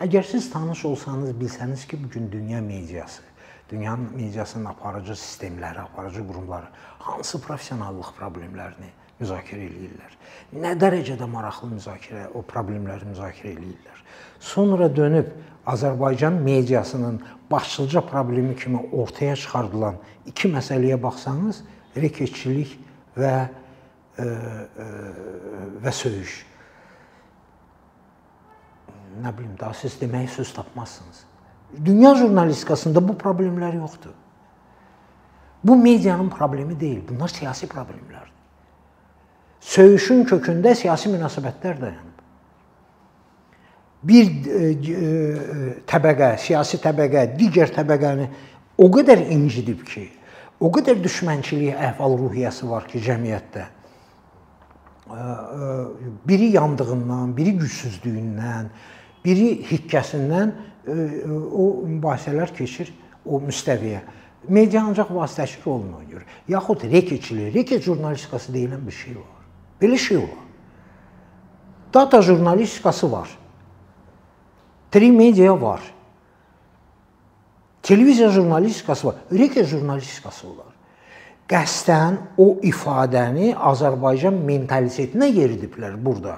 Əgər 0.00 0.24
siz 0.24 0.46
tanış 0.48 0.84
olsanız, 0.88 1.34
bilsəniz 1.36 1.84
ki, 1.86 1.98
bu 2.04 2.08
gün 2.10 2.30
dünya 2.32 2.60
mediası, 2.64 3.22
dünyanın 3.68 4.08
mediasının 4.16 4.64
aparıcı 4.64 5.12
sistemləri, 5.12 5.80
aparıcı 5.80 6.24
qurumları 6.26 6.70
hansı 6.98 7.40
professionallıq 7.44 8.14
problemlərini 8.16 8.88
müzakirə 9.20 9.66
eləyirlər. 9.68 10.16
Nə 10.56 10.72
dərəcədə 10.80 11.28
maraqlı 11.28 11.68
müzakirə, 11.74 12.24
o 12.32 12.40
problemləri 12.40 13.10
müzakirə 13.12 13.52
eləyirlər. 13.58 14.00
Sonra 14.40 14.88
dönüb 14.96 15.28
Azərbaycan 15.68 16.40
mediasının 16.48 17.20
başlıca 17.50 18.00
problemi 18.00 18.56
kimi 18.56 18.80
ortaya 18.92 19.36
çıxardılan 19.36 20.00
iki 20.26 20.48
məsələyə 20.48 20.96
baxsanız, 21.02 21.60
reketçilik 21.96 22.78
və 23.20 23.34
ə, 23.36 23.50
e, 24.16 24.24
ə, 24.24 24.86
e, 24.86 25.68
və 25.84 25.92
söyüş. 25.92 26.46
Nə 29.20 29.32
bilim, 29.36 29.54
daha 29.60 29.74
siz 29.74 29.98
demək 30.00 30.30
söz 30.36 30.52
tapmazsınız. 30.54 31.24
Dünya 31.84 32.14
jurnalistikasında 32.14 33.02
bu 33.08 33.12
problemlər 33.20 33.76
yoxdur. 33.76 34.14
Bu 35.64 35.76
medianın 35.76 36.28
problemi 36.28 36.80
deyil, 36.80 37.02
bunlar 37.08 37.28
siyasi 37.28 37.66
problemlərdir. 37.68 38.32
Söyüşün 39.60 40.24
kökündə 40.24 40.74
siyasi 40.74 41.12
münasibətlər 41.12 41.80
dayanır 41.80 42.10
bir 44.02 44.26
e, 44.26 44.70
e, 44.72 45.72
təbəqə, 45.88 46.32
siyasi 46.40 46.80
təbəqə 46.80 47.26
digər 47.36 47.72
təbəqəni 47.74 48.28
o 48.80 48.88
qədər 48.92 49.26
incidib 49.34 49.82
ki, 49.88 50.06
o 50.60 50.70
qədər 50.72 51.02
düşmənçiliyi 51.04 51.74
əhval-ruhiyyəsi 51.90 52.68
var 52.70 52.88
ki, 52.88 53.02
cəmiyyətdə. 53.04 53.66
E, 55.10 55.26
biri 56.28 56.52
yandığından, 56.56 57.36
biri 57.36 57.58
gücsüzlüyündən, 57.60 58.70
biri 59.24 59.50
hikkəsindən 59.70 60.52
o 61.52 61.66
mübahisələr 61.86 62.54
keçir 62.56 62.92
o 63.24 63.40
müstəviyə. 63.42 64.00
Media 64.48 64.82
ancaq 64.88 65.10
vasitəçi 65.12 65.60
rolunu 65.66 65.98
oynayır. 66.00 66.24
Yaxud 66.48 66.84
reketçilik, 66.92 67.54
reket 67.54 67.84
jurnalistikası 67.84 68.52
deyilən 68.52 68.86
bir 68.86 68.96
şey 68.96 69.16
var. 69.16 69.44
Belə 69.82 69.98
şey 69.98 70.18
var. 70.18 70.40
Data 71.94 72.22
jurnalistikası 72.22 73.12
var. 73.12 73.28
Tri 74.90 75.12
media 75.12 75.60
var. 75.60 75.80
Televiziya 77.82 78.28
jurnalistikası 78.28 79.06
var, 79.06 79.14
radio 79.32 79.64
jurnalistikası 79.64 80.48
var. 80.48 80.66
Qəsdən 81.50 82.18
o 82.38 82.60
ifadəni 82.62 83.54
Azərbaycan 83.56 84.36
mentalitetinə 84.46 85.26
yeridiblər 85.32 85.96
burada. 85.98 86.36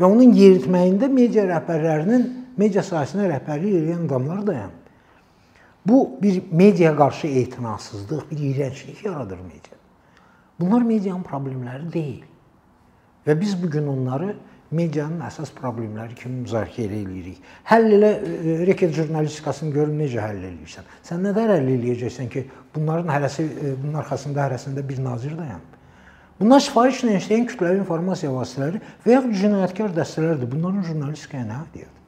Və 0.00 0.08
onun 0.08 0.32
yeritməyində 0.32 1.10
media 1.12 1.44
rəhbərlərinin 1.50 2.22
media 2.56 2.84
sahəsinə 2.84 3.28
rəhbərlik 3.28 3.74
edən 3.82 4.06
adamlar 4.06 4.46
dayanıb. 4.46 4.76
Bu 5.86 5.98
bir 6.22 6.42
mediaya 6.52 6.96
qarşı 6.96 7.26
etinasızlıq, 7.26 8.30
bir 8.30 8.38
iyrənclik 8.38 9.04
yaradır 9.04 9.38
media. 9.44 9.76
Bunlar 10.60 10.82
medianın 10.82 11.24
problemləri 11.24 11.92
deyil. 11.92 12.24
Və 13.26 13.36
biz 13.40 13.62
bu 13.62 13.70
gün 13.70 13.86
onları 13.92 14.34
medianın 14.70 15.24
əsas 15.26 15.50
problemləri 15.56 16.14
kimi 16.16 16.44
müzakirə 16.44 17.00
eləyirik. 17.02 17.40
Həll 17.68 17.88
elə 17.96 18.10
e, 18.12 18.54
reket 18.68 18.94
jurnalistikasını 18.96 19.74
görün 19.74 19.98
necə 20.00 20.22
həll 20.22 20.44
eləyirsən. 20.44 20.88
Sən 21.06 21.24
nədən 21.26 21.52
həll 21.56 21.72
eləyəcəksən 21.74 22.30
ki, 22.32 22.44
bunların 22.74 23.10
hərəsi 23.16 23.46
e, 23.48 23.74
bunun 23.82 24.00
arxasında 24.04 24.46
hərəsində 24.46 24.86
bir 24.88 25.02
nazir 25.04 25.36
dayanıb. 25.38 25.79
Bunlar 26.40 26.62
sifarişlə 26.64 27.18
işləyən 27.18 27.48
kütləvi 27.50 27.82
informasiya 27.82 28.30
vasitələri 28.32 28.80
və 29.04 29.12
ya 29.12 29.20
cinayətkar 29.42 29.92
dəstələrdir. 29.92 30.48
Bunların 30.48 30.86
jurnalistikaya 30.86 31.44
nə 31.44 31.58
aidiyyəti? 31.66 31.98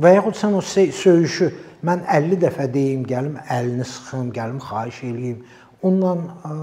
Və 0.00 0.14
yaxud 0.14 0.38
sən 0.40 0.56
o 0.56 0.62
söyüşü 0.64 1.50
mən 1.84 2.06
50 2.08 2.40
dəfə 2.46 2.70
deyim, 2.72 3.04
gəlim 3.04 3.36
əlini 3.52 3.84
sıxım, 3.84 4.32
gəlim 4.32 4.62
xahiş 4.64 5.02
eləyim. 5.10 5.44
Ondan 5.84 6.24
ə, 6.48 6.56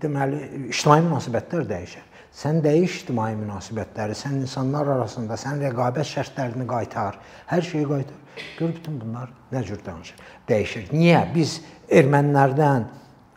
deməli 0.00 0.42
ictimai 0.70 1.02
münasibətlər 1.04 1.68
dəyişər. 1.68 2.12
Sən 2.36 2.60
dəyiş 2.64 3.02
ictimai 3.02 3.34
münasibətləri, 3.36 4.16
sən 4.16 4.40
insanlar 4.40 4.88
arasında, 4.96 5.36
sən 5.40 5.60
rəqabət 5.64 6.08
şərtlərini 6.14 6.64
qaytar, 6.68 7.20
hər 7.52 7.64
şeyi 7.64 7.88
qaytar. 7.92 8.22
Gör 8.58 8.72
bütün 8.76 9.00
bunlar 9.00 9.30
nə 9.52 9.62
cür 9.64 9.80
danışır, 9.84 10.24
dəyişir. 10.48 10.90
Niyə 10.92 11.22
biz 11.34 11.58
ermənilərdən 11.88 12.88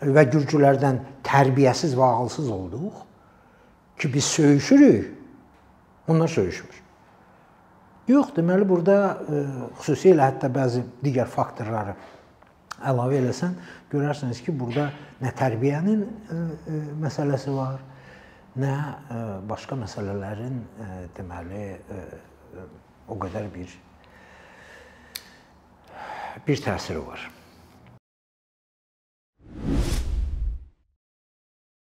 və 0.01 0.25
gürcülərdən 0.31 0.99
tərbiyəsiz 1.27 1.95
və 1.97 2.05
ağılsız 2.05 2.49
olduq 2.53 3.01
ki, 3.99 4.13
biz 4.13 4.25
söyüşürük, 4.25 5.09
onlar 6.07 6.27
söyüşmür. 6.27 6.77
Yox, 8.07 8.31
deməli 8.37 8.65
burada 8.69 8.95
e, 9.21 9.41
xüsusilə 9.81 10.31
hətta 10.31 10.49
bəzi 10.49 10.81
digər 11.03 11.27
faktorları 11.29 11.93
əlavə 12.89 13.19
eləsən, 13.19 13.57
görərsiniz 13.91 14.39
ki, 14.45 14.55
burada 14.55 14.87
nə 15.21 15.33
tərbiyənin 15.37 16.05
e, 16.05 16.39
e, 16.39 16.79
məsələsi 17.03 17.53
var, 17.53 17.83
nə 18.57 18.71
e, 18.71 19.19
başqa 19.51 19.77
məsələlərin 19.83 20.57
e, 20.57 20.89
deməli 21.19 21.65
e, 21.75 22.07
o 23.09 23.19
qədər 23.19 23.51
bir 23.53 23.75
bir 26.45 26.61
təsiri 26.63 27.01
var. 27.03 27.29